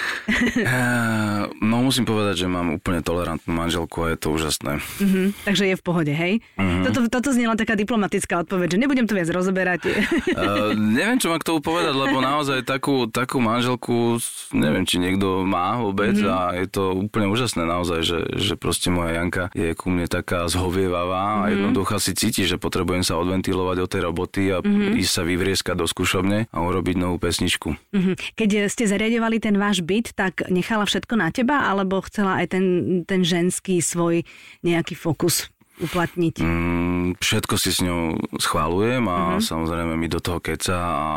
Uh, 0.65 1.47
no 1.69 1.85
musím 1.85 2.09
povedať, 2.09 2.45
že 2.45 2.47
mám 2.49 2.73
úplne 2.73 3.04
tolerantnú 3.05 3.53
manželku 3.53 4.01
a 4.01 4.07
je 4.13 4.17
to 4.17 4.27
úžasné. 4.33 4.81
Uh-huh, 4.81 5.29
takže 5.45 5.69
je 5.69 5.75
v 5.77 5.83
pohode, 5.85 6.09
hej? 6.09 6.41
Uh-huh. 6.57 6.89
Toto, 6.89 7.05
toto 7.05 7.29
znela 7.29 7.53
taká 7.53 7.77
diplomatická 7.77 8.41
odpoveď, 8.41 8.73
že 8.73 8.81
nebudem 8.81 9.05
to 9.05 9.13
viac 9.13 9.29
rozoberať. 9.29 9.93
Uh, 10.33 10.73
neviem, 10.97 11.21
čo 11.21 11.29
mám 11.29 11.37
k 11.37 11.47
tomu 11.53 11.61
povedať, 11.61 11.93
lebo 11.93 12.17
naozaj 12.17 12.65
takú, 12.65 13.05
takú 13.05 13.37
manželku, 13.37 14.17
neviem, 14.57 14.89
či 14.89 14.97
niekto 14.97 15.45
má 15.45 15.77
vôbec 15.77 16.17
uh-huh. 16.17 16.57
a 16.57 16.57
je 16.57 16.65
to 16.65 16.97
úplne 16.97 17.29
úžasné 17.29 17.61
naozaj, 17.61 18.01
že, 18.01 18.19
že 18.33 18.57
proste 18.57 18.89
moja 18.89 19.21
Janka 19.21 19.53
je 19.53 19.77
ku 19.77 19.93
mne 19.93 20.09
taká 20.09 20.49
zhovievavá 20.49 21.45
uh-huh. 21.45 21.45
a 21.45 21.53
jednoducho 21.53 22.01
si 22.01 22.17
cíti, 22.17 22.49
že 22.49 22.57
potrebujem 22.57 23.05
sa 23.05 23.21
odventilovať 23.21 23.77
od 23.85 23.89
tej 23.91 24.01
roboty 24.01 24.49
a 24.49 24.65
uh-huh. 24.65 24.97
ísť 24.97 25.11
sa 25.11 25.21
vyvrieskať 25.21 25.75
do 25.77 25.85
skúšobne 25.85 26.49
a 26.49 26.57
urobiť 26.57 26.95
novú 26.97 27.21
pesničku. 27.21 27.69
Uh-huh. 27.69 28.15
Keď 28.33 28.71
ste 28.71 28.89
zariadovali 28.89 29.37
ten 29.37 29.53
váš 29.59 29.85
byt, 29.85 30.15
tak 30.15 30.47
nechala 30.47 30.87
všetko 30.87 31.13
na 31.19 31.29
teba, 31.35 31.67
alebo 31.67 31.99
chcela 32.07 32.39
aj 32.39 32.55
ten, 32.55 32.63
ten 33.03 33.27
ženský 33.27 33.83
svoj 33.83 34.23
nejaký 34.63 34.95
fokus 34.95 35.51
uplatniť? 35.75 36.39
Mm, 36.39 37.19
všetko 37.19 37.55
si 37.59 37.75
s 37.75 37.83
ňou 37.83 38.15
schválujem 38.39 39.03
a 39.11 39.35
uh-huh. 39.35 39.43
samozrejme 39.43 39.99
mi 39.99 40.07
do 40.07 40.23
toho 40.23 40.39
keca 40.39 40.77
a 40.77 41.07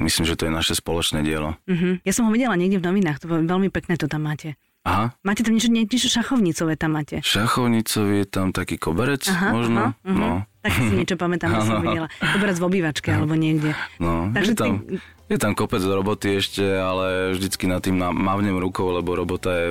myslím, 0.00 0.24
že 0.24 0.36
to 0.40 0.48
je 0.48 0.52
naše 0.52 0.74
spoločné 0.78 1.20
dielo. 1.20 1.60
Uh-huh. 1.68 2.00
Ja 2.00 2.12
som 2.16 2.24
ho 2.28 2.32
videla 2.32 2.56
niekde 2.56 2.80
v 2.80 2.88
novinách, 2.88 3.20
to 3.20 3.28
veľmi 3.28 3.68
pekné 3.68 4.00
to 4.00 4.08
tam 4.08 4.24
máte. 4.24 4.56
Aha. 4.80 5.12
Máte 5.20 5.44
tam 5.44 5.52
niečo, 5.52 5.68
niečo 5.68 6.08
šachovnicové 6.08 6.72
tam 6.80 6.96
máte? 6.96 7.20
Šachovnicový 7.20 8.24
je 8.24 8.26
tam 8.32 8.48
taký 8.48 8.80
koberec 8.80 9.28
aha, 9.28 9.52
možno. 9.52 9.80
Aha, 9.92 10.08
uh-huh. 10.08 10.16
no. 10.16 10.30
Tak 10.64 10.72
si 10.76 10.92
niečo 10.96 11.16
pamätám, 11.20 11.52
že 11.60 11.68
som 11.68 11.80
videla. 11.84 12.08
Koberec 12.16 12.56
v 12.56 12.64
obývačke 12.64 13.08
alebo 13.12 13.36
niekde. 13.36 13.76
No, 14.00 14.32
Takže 14.32 14.52
je 14.52 14.56
tam, 14.56 14.72
ty... 14.80 14.96
je 15.30 15.38
tam 15.38 15.54
kopec 15.54 15.78
roboty 15.86 16.42
ešte, 16.42 16.66
ale 16.66 17.30
vždycky 17.38 17.70
nad 17.70 17.78
tým 17.78 18.02
mávnem 18.02 18.58
rukou, 18.58 18.90
lebo 18.90 19.14
robota 19.14 19.54
je 19.54 19.68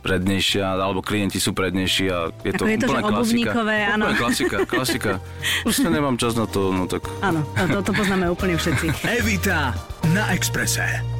prednejšia, 0.00 0.80
alebo 0.80 1.04
klienti 1.04 1.36
sú 1.36 1.52
prednejší 1.52 2.04
a 2.08 2.32
je 2.40 2.56
Ako 2.56 2.60
to 2.60 2.64
je 2.64 2.76
to, 2.80 2.86
úplne 2.88 3.02
klasika. 3.04 3.50
áno. 3.92 4.04
Úplne 4.08 4.16
klasika, 4.16 4.56
klasika. 4.64 5.12
Už 5.68 5.84
nemám 5.84 6.16
čas 6.16 6.32
na 6.40 6.48
to, 6.48 6.72
no 6.72 6.88
tak... 6.88 7.04
Áno, 7.20 7.44
to, 7.52 7.84
to 7.84 7.92
poznáme 7.92 8.32
úplne 8.32 8.56
všetci. 8.56 9.04
Evita 9.20 9.76
na 10.16 10.32
Exprese. 10.32 11.17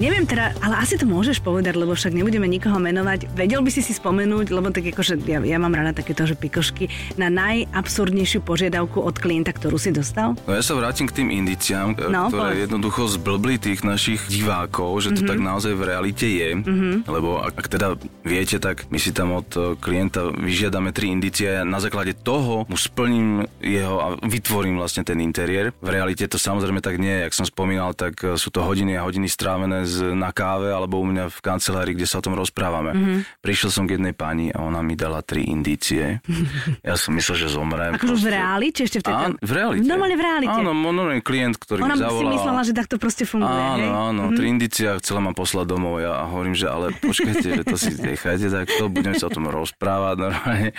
Neviem 0.00 0.24
teda, 0.24 0.56
ale 0.64 0.80
asi 0.80 0.96
to 0.96 1.04
môžeš 1.04 1.44
povedať, 1.44 1.76
lebo 1.76 1.92
však 1.92 2.16
nebudeme 2.16 2.48
nikoho 2.48 2.80
menovať. 2.80 3.28
Vedel 3.36 3.60
by 3.60 3.68
si 3.68 3.84
si 3.84 3.92
spomenúť, 3.92 4.48
lebo 4.48 4.72
tak 4.72 4.88
akože 4.88 5.20
ja, 5.28 5.44
ja 5.44 5.58
mám 5.60 5.76
rada 5.76 5.92
takéto, 5.92 6.24
že 6.24 6.32
pikošky, 6.32 6.88
na 7.20 7.28
najabsurdnejšiu 7.28 8.40
požiadavku 8.40 9.04
od 9.04 9.20
klienta, 9.20 9.52
ktorú 9.52 9.76
si 9.76 9.92
dostal? 9.92 10.32
No 10.48 10.56
ja 10.56 10.64
sa 10.64 10.80
vrátim 10.80 11.04
k 11.04 11.20
tým 11.20 11.28
indiciám, 11.28 11.92
e, 11.92 12.08
no, 12.08 12.32
ktoré 12.32 12.56
povedz. 12.56 12.62
jednoducho 12.64 13.02
zblbli 13.20 13.54
tých 13.60 13.84
našich 13.84 14.24
divákov, 14.32 14.96
že 15.04 15.12
to 15.12 15.22
mm-hmm. 15.22 15.30
tak 15.30 15.38
naozaj 15.44 15.72
v 15.76 15.82
realite 15.84 16.24
je. 16.24 16.48
Mm-hmm. 16.56 16.94
Lebo 17.04 17.44
ak, 17.44 17.52
ak 17.60 17.66
teda 17.68 17.88
viete, 18.24 18.56
tak 18.56 18.88
my 18.88 18.96
si 18.96 19.12
tam 19.12 19.36
od 19.36 19.48
e, 19.52 19.76
klienta 19.76 20.32
vyžiadame 20.32 20.96
tri 20.96 21.12
indície 21.12 21.60
a 21.60 21.68
na 21.68 21.84
základe 21.84 22.16
toho 22.16 22.64
mu 22.64 22.80
splním 22.80 23.44
jeho 23.60 24.00
a 24.00 24.06
vytvorím 24.24 24.80
vlastne 24.80 25.04
ten 25.04 25.20
interiér. 25.20 25.76
V 25.84 25.88
realite 25.92 26.24
to 26.24 26.40
samozrejme 26.40 26.80
tak 26.80 26.96
nie 26.96 27.12
je. 27.12 27.24
Jak 27.28 27.36
som 27.36 27.44
spomínal, 27.44 27.92
tak 27.92 28.16
e, 28.24 28.40
sú 28.40 28.48
to 28.48 28.64
hodiny 28.64 28.96
a 28.96 29.04
hodiny 29.04 29.28
strávené 29.28 29.81
z, 29.84 30.16
na 30.16 30.30
káve 30.30 30.70
alebo 30.70 30.98
u 30.98 31.06
mňa 31.06 31.28
v 31.30 31.38
kancelárii, 31.42 31.94
kde 31.94 32.06
sa 32.08 32.18
o 32.20 32.24
tom 32.24 32.34
rozprávame. 32.34 32.90
Mm-hmm. 32.92 33.18
Prišiel 33.44 33.70
som 33.70 33.84
k 33.86 33.98
jednej 33.98 34.14
pani 34.14 34.50
a 34.50 34.62
ona 34.62 34.80
mi 34.80 34.94
dala 34.94 35.22
tri 35.22 35.46
indície. 35.46 36.20
Ja 36.82 36.98
som 36.98 37.14
myslel, 37.14 37.46
že 37.46 37.48
zomrem. 37.52 37.94
Akože 37.94 38.26
v 38.26 38.32
reáli, 38.34 38.66
či 38.74 38.90
ešte 38.90 38.98
v 39.00 39.04
tej... 39.06 39.14
Áno, 39.14 39.34
v 39.38 39.52
realite. 39.54 39.86
Normálne 39.86 40.16
v 40.18 40.24
realite. 40.24 40.58
Áno, 40.58 40.70
normálne 40.74 41.22
klient, 41.22 41.54
ktorý 41.56 41.80
ona 41.84 41.94
mi 41.94 42.02
zavolal. 42.02 42.18
Ona 42.18 42.32
si 42.32 42.36
myslela, 42.36 42.60
že 42.66 42.72
takto 42.74 42.94
proste 42.98 43.24
funguje, 43.24 43.54
Áno, 43.54 43.78
hej? 43.78 43.88
áno, 43.88 44.22
mm-hmm. 44.26 44.36
tri 44.36 44.46
indície 44.50 44.86
a 44.90 44.98
chcela 44.98 45.20
ma 45.22 45.32
poslať 45.32 45.66
domov. 45.68 46.02
Ja 46.02 46.26
hovorím, 46.26 46.58
že 46.58 46.66
ale 46.66 46.90
počkajte, 46.98 47.48
že 47.60 47.62
to 47.62 47.76
si 47.78 47.90
nechajte 47.94 48.46
takto, 48.50 48.82
budeme 48.90 49.14
sa 49.14 49.30
o 49.30 49.32
tom 49.32 49.46
rozprávať 49.46 50.16
normálne. 50.26 50.70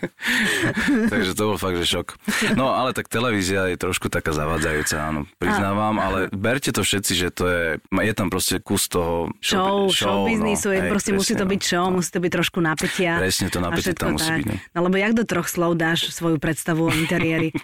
Takže 1.12 1.30
to 1.36 1.42
bol 1.52 1.58
fakt, 1.60 1.76
že 1.76 1.86
šok. 1.86 2.08
No, 2.56 2.72
ale 2.72 2.96
tak 2.96 3.12
televízia 3.12 3.68
je 3.68 3.76
trošku 3.76 4.08
taká 4.08 4.32
zavádzajúca, 4.32 4.96
áno, 4.96 5.20
priznávam, 5.36 6.00
ale 6.00 6.32
berte 6.32 6.72
to 6.72 6.82
všetci, 6.82 7.12
že 7.12 7.28
to 7.32 7.44
je, 7.48 7.66
je 8.02 8.12
tam 8.14 8.28
proste 8.28 8.58
kus 8.58 8.90
toho 8.90 9.30
show, 9.38 9.88
show, 9.88 10.10
show 10.10 10.18
biznisu, 10.26 10.70
no, 10.70 10.74
je, 10.74 10.80
proste 10.90 11.10
presne, 11.14 11.20
musí 11.22 11.32
to 11.38 11.46
byť 11.46 11.60
no. 11.62 11.68
show, 11.70 11.84
no. 11.86 11.94
musí 11.98 12.10
to 12.10 12.20
byť 12.20 12.32
trošku 12.32 12.58
napätia. 12.58 13.12
Presne 13.18 13.46
to 13.48 13.58
napätie 13.62 13.94
tam 13.94 14.18
musí 14.18 14.28
tak. 14.28 14.38
byť. 14.42 14.46
Ne? 14.50 14.56
No 14.74 14.78
lebo 14.86 14.96
jak 14.98 15.12
do 15.14 15.24
troch 15.24 15.48
slov 15.48 15.78
dáš 15.78 16.10
svoju 16.10 16.36
predstavu 16.42 16.88
o 16.88 16.92
interiéri? 16.92 17.54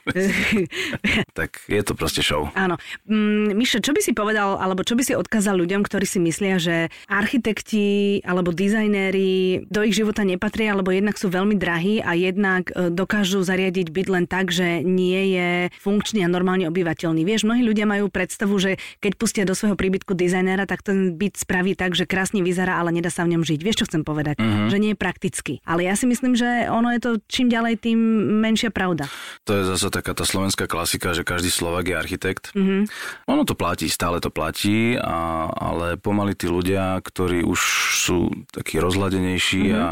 tak 1.39 1.63
je 1.67 1.83
to 1.83 1.93
proste 1.99 2.23
show. 2.23 2.51
Áno. 2.55 2.79
Mm, 3.11 3.59
Mišo, 3.59 3.83
čo 3.83 3.91
by 3.93 4.01
si 4.01 4.15
povedal, 4.15 4.57
alebo 4.59 4.87
čo 4.87 4.95
by 4.95 5.03
si 5.03 5.13
odkázal 5.19 5.59
ľuďom, 5.59 5.83
ktorí 5.83 6.07
si 6.07 6.23
myslia, 6.23 6.57
že 6.63 6.89
architekti 7.11 8.21
alebo 8.23 8.55
dizajnéri 8.55 9.67
do 9.67 9.83
ich 9.83 9.95
života 9.97 10.23
nepatria, 10.23 10.75
alebo 10.75 10.95
jednak 10.95 11.19
sú 11.19 11.29
veľmi 11.29 11.59
drahí 11.59 12.01
a 12.05 12.15
jednak 12.15 12.71
e, 12.73 12.93
dokážu 12.93 13.43
zariadiť 13.43 13.91
byt 13.91 14.09
len 14.09 14.25
tak, 14.31 14.55
že 14.55 14.85
nie 14.87 15.35
je 15.35 15.51
funkčný 15.83 16.23
a 16.23 16.29
normálne 16.31 16.69
obyvateľný. 16.71 17.27
Vieš, 17.27 17.49
mnohí 17.49 17.63
ľudia 17.65 17.89
majú 17.89 18.13
predstavu, 18.13 18.55
že 18.61 18.77
keď 19.03 19.13
pustia 19.19 19.45
do 19.49 19.57
svojho 19.57 19.75
príbytku 19.75 20.13
dizajnéra, 20.29 20.69
tak 20.69 20.85
ten 20.85 21.17
byt 21.17 21.41
spraví 21.41 21.73
tak, 21.73 21.97
že 21.97 22.05
krásne 22.05 22.45
vyzerá, 22.45 22.77
ale 22.77 22.93
nedá 22.93 23.09
sa 23.09 23.25
v 23.25 23.33
ňom 23.33 23.43
žiť. 23.43 23.61
Vieš, 23.65 23.79
čo 23.81 23.89
chcem 23.89 24.05
povedať? 24.05 24.37
Uh-huh. 24.37 24.69
Že 24.69 24.77
nie 24.77 24.91
je 24.93 24.99
praktický. 25.01 25.65
Ale 25.65 25.89
ja 25.89 25.97
si 25.97 26.05
myslím, 26.05 26.37
že 26.37 26.69
ono 26.69 26.93
je 26.93 27.01
to 27.01 27.11
čím 27.25 27.49
ďalej, 27.49 27.81
tým 27.81 27.99
menšia 28.45 28.69
pravda. 28.69 29.09
To 29.49 29.57
je 29.57 29.63
zase 29.65 29.89
taká 29.89 30.13
tá 30.13 30.29
slovenská 30.29 30.69
klasika, 30.69 31.17
že 31.17 31.25
každý 31.25 31.49
Slovak 31.49 31.89
je 31.89 31.97
architekt. 31.97 32.53
Uh-huh. 32.53 32.85
Ono 33.25 33.43
to 33.49 33.57
platí, 33.57 33.89
stále 33.89 34.21
to 34.21 34.29
platí, 34.29 35.01
a, 35.01 35.49
ale 35.49 35.97
pomaly 35.97 36.37
tí 36.37 36.51
ľudia, 36.51 37.01
ktorí 37.01 37.47
už 37.47 37.61
sú 38.05 38.29
takí 38.53 38.77
rozladenejší 38.77 39.73
uh-huh. 39.73 39.81
a, 39.81 39.89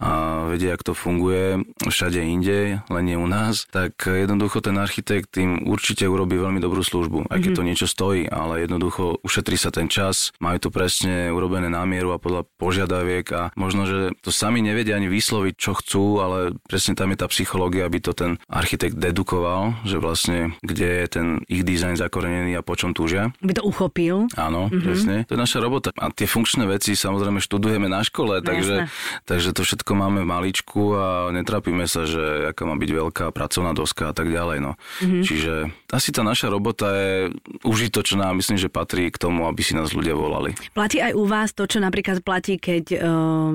a 0.00 0.10
vedia, 0.48 0.72
ako 0.72 0.84
to 0.90 0.94
funguje 0.94 1.44
všade 1.84 2.22
inde, 2.22 2.80
len 2.88 3.04
nie 3.04 3.18
u 3.18 3.26
nás, 3.28 3.66
tak 3.68 4.06
jednoducho 4.06 4.62
ten 4.62 4.78
architekt 4.78 5.34
im 5.36 5.66
určite 5.66 6.06
urobí 6.06 6.38
veľmi 6.38 6.62
dobrú 6.62 6.80
službu, 6.80 7.28
aj 7.28 7.38
keď 7.42 7.50
uh-huh. 7.50 7.58
to 7.58 7.68
niečo 7.68 7.86
stojí, 7.90 8.30
ale 8.30 8.62
jednoducho 8.62 9.18
ušetrí 9.26 9.58
sa 9.58 9.73
ten 9.74 9.90
čas, 9.90 10.30
majú 10.38 10.62
to 10.62 10.70
presne 10.70 11.34
urobené 11.34 11.66
na 11.66 11.82
mieru 11.82 12.14
a 12.14 12.22
podľa 12.22 12.46
požiadaviek 12.54 13.26
a 13.34 13.42
možno, 13.58 13.90
že 13.90 14.14
to 14.22 14.30
sami 14.30 14.62
nevedia 14.62 14.94
ani 14.94 15.10
vysloviť, 15.10 15.54
čo 15.58 15.74
chcú, 15.74 16.22
ale 16.22 16.54
presne 16.70 16.94
tam 16.94 17.10
je 17.10 17.18
tá 17.18 17.26
psychológia, 17.26 17.90
aby 17.90 17.98
to 17.98 18.14
ten 18.14 18.38
architekt 18.46 18.94
dedukoval, 18.94 19.82
že 19.82 19.98
vlastne 19.98 20.54
kde 20.62 21.02
je 21.02 21.06
ten 21.10 21.26
ich 21.50 21.66
dizajn 21.66 21.98
zakorenený 21.98 22.54
a 22.54 22.62
po 22.62 22.78
čom 22.78 22.94
túžia. 22.94 23.34
By 23.42 23.58
to 23.58 23.66
uchopil. 23.66 24.30
Áno, 24.38 24.70
mm-hmm. 24.70 24.84
presne. 24.86 25.16
To 25.26 25.34
je 25.34 25.40
naša 25.42 25.58
robota. 25.58 25.90
A 25.98 26.14
tie 26.14 26.30
funkčné 26.30 26.68
veci 26.70 26.94
samozrejme 26.94 27.42
študujeme 27.42 27.90
na 27.90 28.06
škole, 28.06 28.38
no, 28.40 28.46
takže, 28.46 28.86
takže 29.26 29.50
to 29.50 29.66
všetko 29.66 29.92
máme 29.98 30.22
v 30.22 30.30
maličku 30.30 30.82
a 30.94 31.06
netrápime 31.34 31.90
sa, 31.90 32.06
že 32.06 32.54
aká 32.54 32.62
má 32.68 32.78
byť 32.78 32.90
veľká 32.92 33.24
pracovná 33.34 33.74
doska 33.74 34.12
a 34.12 34.14
tak 34.14 34.30
ďalej. 34.30 34.58
No. 34.62 34.72
Mm-hmm. 35.02 35.22
Čiže 35.24 35.54
asi 35.94 36.10
tá 36.10 36.26
naša 36.26 36.50
robota 36.50 36.90
je 36.90 37.30
užitočná 37.62 38.34
a 38.34 38.36
myslím, 38.36 38.58
že 38.58 38.66
patrí 38.66 39.14
k 39.14 39.22
tomu, 39.22 39.46
aby 39.46 39.62
si 39.62 39.78
nás 39.78 39.94
ľudia 39.94 40.18
volali. 40.18 40.58
Platí 40.74 40.98
aj 40.98 41.14
u 41.14 41.24
vás 41.30 41.54
to, 41.54 41.70
čo 41.70 41.78
napríklad 41.78 42.26
platí, 42.26 42.58
keď 42.58 42.98
uh, 42.98 43.54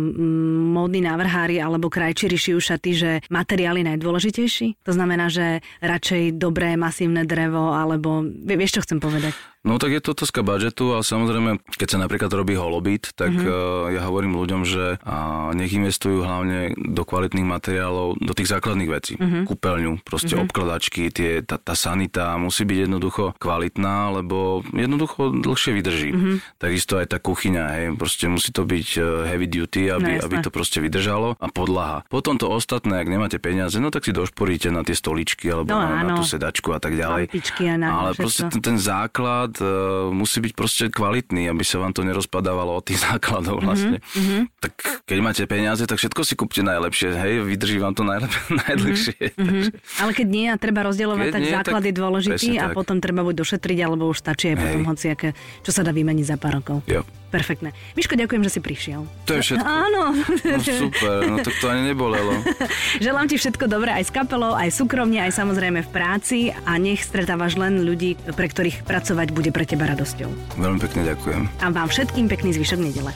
módni 0.71 1.03
návrhári 1.03 1.59
alebo 1.59 1.91
krajčíri 1.91 2.39
šijú 2.39 2.63
šaty, 2.63 2.91
že 2.95 3.11
materiál 3.27 3.75
je 3.75 3.85
najdôležitejší? 3.91 4.79
To 4.87 4.91
znamená, 4.95 5.27
že 5.27 5.59
radšej 5.83 6.39
dobré 6.39 6.79
masívne 6.79 7.27
drevo, 7.27 7.75
alebo 7.75 8.23
vieš, 8.47 8.79
čo 8.79 8.83
chcem 8.87 9.03
povedať? 9.03 9.35
No 9.67 9.75
tak 9.75 9.91
je 9.91 9.99
to 9.99 10.15
otázka 10.15 10.39
budžetu, 10.39 10.95
ale 10.95 11.03
samozrejme, 11.03 11.59
keď 11.75 11.87
sa 11.91 11.97
napríklad 11.99 12.31
robí 12.31 12.55
holobit, 12.55 13.11
tak 13.11 13.35
mm-hmm. 13.35 13.91
ja 13.91 14.07
hovorím 14.07 14.39
ľuďom, 14.39 14.61
že 14.63 14.95
uh, 15.03 15.51
nech 15.51 15.75
investujú 15.75 16.23
hlavne 16.23 16.71
do 16.79 17.03
kvalitných 17.03 17.43
materiálov, 17.43 18.23
do 18.23 18.33
tých 18.33 18.55
základných 18.55 18.87
vecí. 18.87 19.13
Mm-hmm. 19.19 19.43
Kúpeľňu, 19.51 19.91
proste 20.07 20.39
mm-hmm. 20.39 20.47
obkladačky, 20.47 21.11
tie, 21.11 21.43
tá, 21.43 21.59
tá 21.59 21.75
sanita 21.75 22.39
musí 22.39 22.63
byť 22.63 22.87
jednoducho 22.87 23.23
kvalitná, 23.35 24.15
lebo 24.15 24.63
jednoducho 24.71 25.35
dlhšie 25.43 25.71
vydrží. 25.75 26.09
Mm-hmm. 26.15 26.35
Takisto 26.55 26.95
aj 26.95 27.07
tá 27.11 27.17
kuchyňa, 27.19 27.63
hej, 27.75 27.85
proste 27.99 28.31
musí 28.31 28.55
to 28.55 28.63
byť 28.63 28.87
e, 28.95 28.99
heavy 29.27 29.47
duty, 29.51 29.91
aby, 29.91 30.11
no, 30.17 30.23
aby 30.23 30.35
to 30.39 30.55
proste 30.55 30.79
vydržalo 30.79 31.35
a 31.35 31.47
podlaha. 31.51 32.07
Potom 32.07 32.39
to 32.39 32.47
ostatné, 32.47 33.03
ak 33.03 33.11
nemáte 33.11 33.43
peniaze, 33.43 33.75
no 33.83 33.91
tak 33.91 34.07
si 34.07 34.15
došporíte 34.15 34.71
na 34.71 34.87
tie 34.87 34.95
stoličky 34.95 35.51
alebo 35.51 35.75
no, 35.75 35.83
na, 35.83 36.07
na 36.07 36.15
tú 36.15 36.23
sedačku 36.23 36.71
a 36.71 36.79
tak 36.79 36.95
ďalej. 36.95 37.27
A 37.27 37.75
na 37.75 37.87
Ale 37.91 38.09
proste 38.15 38.47
ten, 38.47 38.63
ten 38.63 38.77
základ 38.79 39.48
základ 39.49 39.53
uh, 39.61 40.13
musí 40.13 40.37
byť 40.41 40.53
proste 40.53 40.85
kvalitný, 40.93 41.49
aby 41.49 41.63
sa 41.65 41.81
vám 41.81 41.93
to 41.95 42.05
nerozpadávalo 42.05 42.77
od 42.77 42.85
tých 42.85 43.01
základov 43.09 43.59
mhm, 43.59 43.65
vlastne. 43.65 43.97
Mm-hmm. 44.13 44.41
Tak 44.61 44.73
keď 45.09 45.17
máte 45.21 45.43
peniaze, 45.49 45.83
tak 45.89 45.97
všetko 45.97 46.21
si 46.21 46.33
kúpte 46.37 46.61
najlepšie, 46.61 47.09
hej, 47.15 47.33
vydrží 47.43 47.81
vám 47.81 47.97
to 47.97 48.05
najlep- 48.05 48.49
najdlhšie. 48.67 49.17
Mm-hmm. 49.33 49.47
Takže... 49.47 49.69
Ale 50.01 50.11
keď 50.13 50.27
nie 50.27 50.45
a 50.51 50.55
treba 50.59 50.85
rozdielovať, 50.85 51.25
keď 51.25 51.33
tak 51.33 51.41
nie, 51.41 51.53
základ 51.53 51.81
tak 51.81 51.89
je 51.89 51.93
dôležitý 51.95 52.49
a 52.59 52.65
tak. 52.69 52.75
potom 52.77 52.97
treba 53.01 53.21
buď 53.25 53.35
došetriť, 53.41 53.77
alebo 53.81 54.03
už 54.09 54.17
stačí 54.21 54.53
aj 54.53 54.55
hej. 54.55 54.61
potom 54.61 54.81
hociaké, 54.85 55.29
čo 55.65 55.71
sa 55.73 55.81
dá 55.81 55.91
vymeniť 55.91 56.25
za 56.25 56.37
pár 56.37 56.61
rokov. 56.61 56.85
Jo. 56.85 57.01
Perfektné. 57.29 57.77
Miško, 57.93 58.17
ďakujem, 58.17 58.41
že 58.41 58.51
si 58.57 58.59
prišiel. 58.59 59.05
To 59.29 59.31
je 59.37 59.41
všetko. 59.45 59.65
Áno. 59.65 60.17
No 60.49 60.57
super, 60.65 61.17
no 61.29 61.35
tak 61.45 61.55
to 61.61 61.65
ani 61.69 61.93
nebolelo. 61.93 62.41
Želám 63.05 63.29
ti 63.29 63.37
všetko 63.37 63.69
dobré 63.69 63.93
aj 63.93 64.09
s 64.09 64.11
kapelou, 64.11 64.57
aj 64.57 64.73
súkromne, 64.73 65.21
aj 65.21 65.37
samozrejme 65.37 65.85
v 65.85 65.89
práci 65.93 66.39
a 66.51 66.73
nech 66.81 67.05
stretávaš 67.05 67.55
len 67.55 67.85
ľudí, 67.85 68.17
pre 68.33 68.49
ktorých 68.49 68.81
pracovať 68.81 69.29
bude 69.29 69.53
pre 69.53 69.69
teba 69.69 69.85
radosťou. 69.85 70.57
Veľmi 70.57 70.79
pekne 70.81 71.05
ďakujem. 71.05 71.41
A 71.61 71.65
vám 71.69 71.87
všetkým 71.87 72.25
pekný 72.25 72.57
zvyšok 72.57 72.79
nedele. 72.81 73.11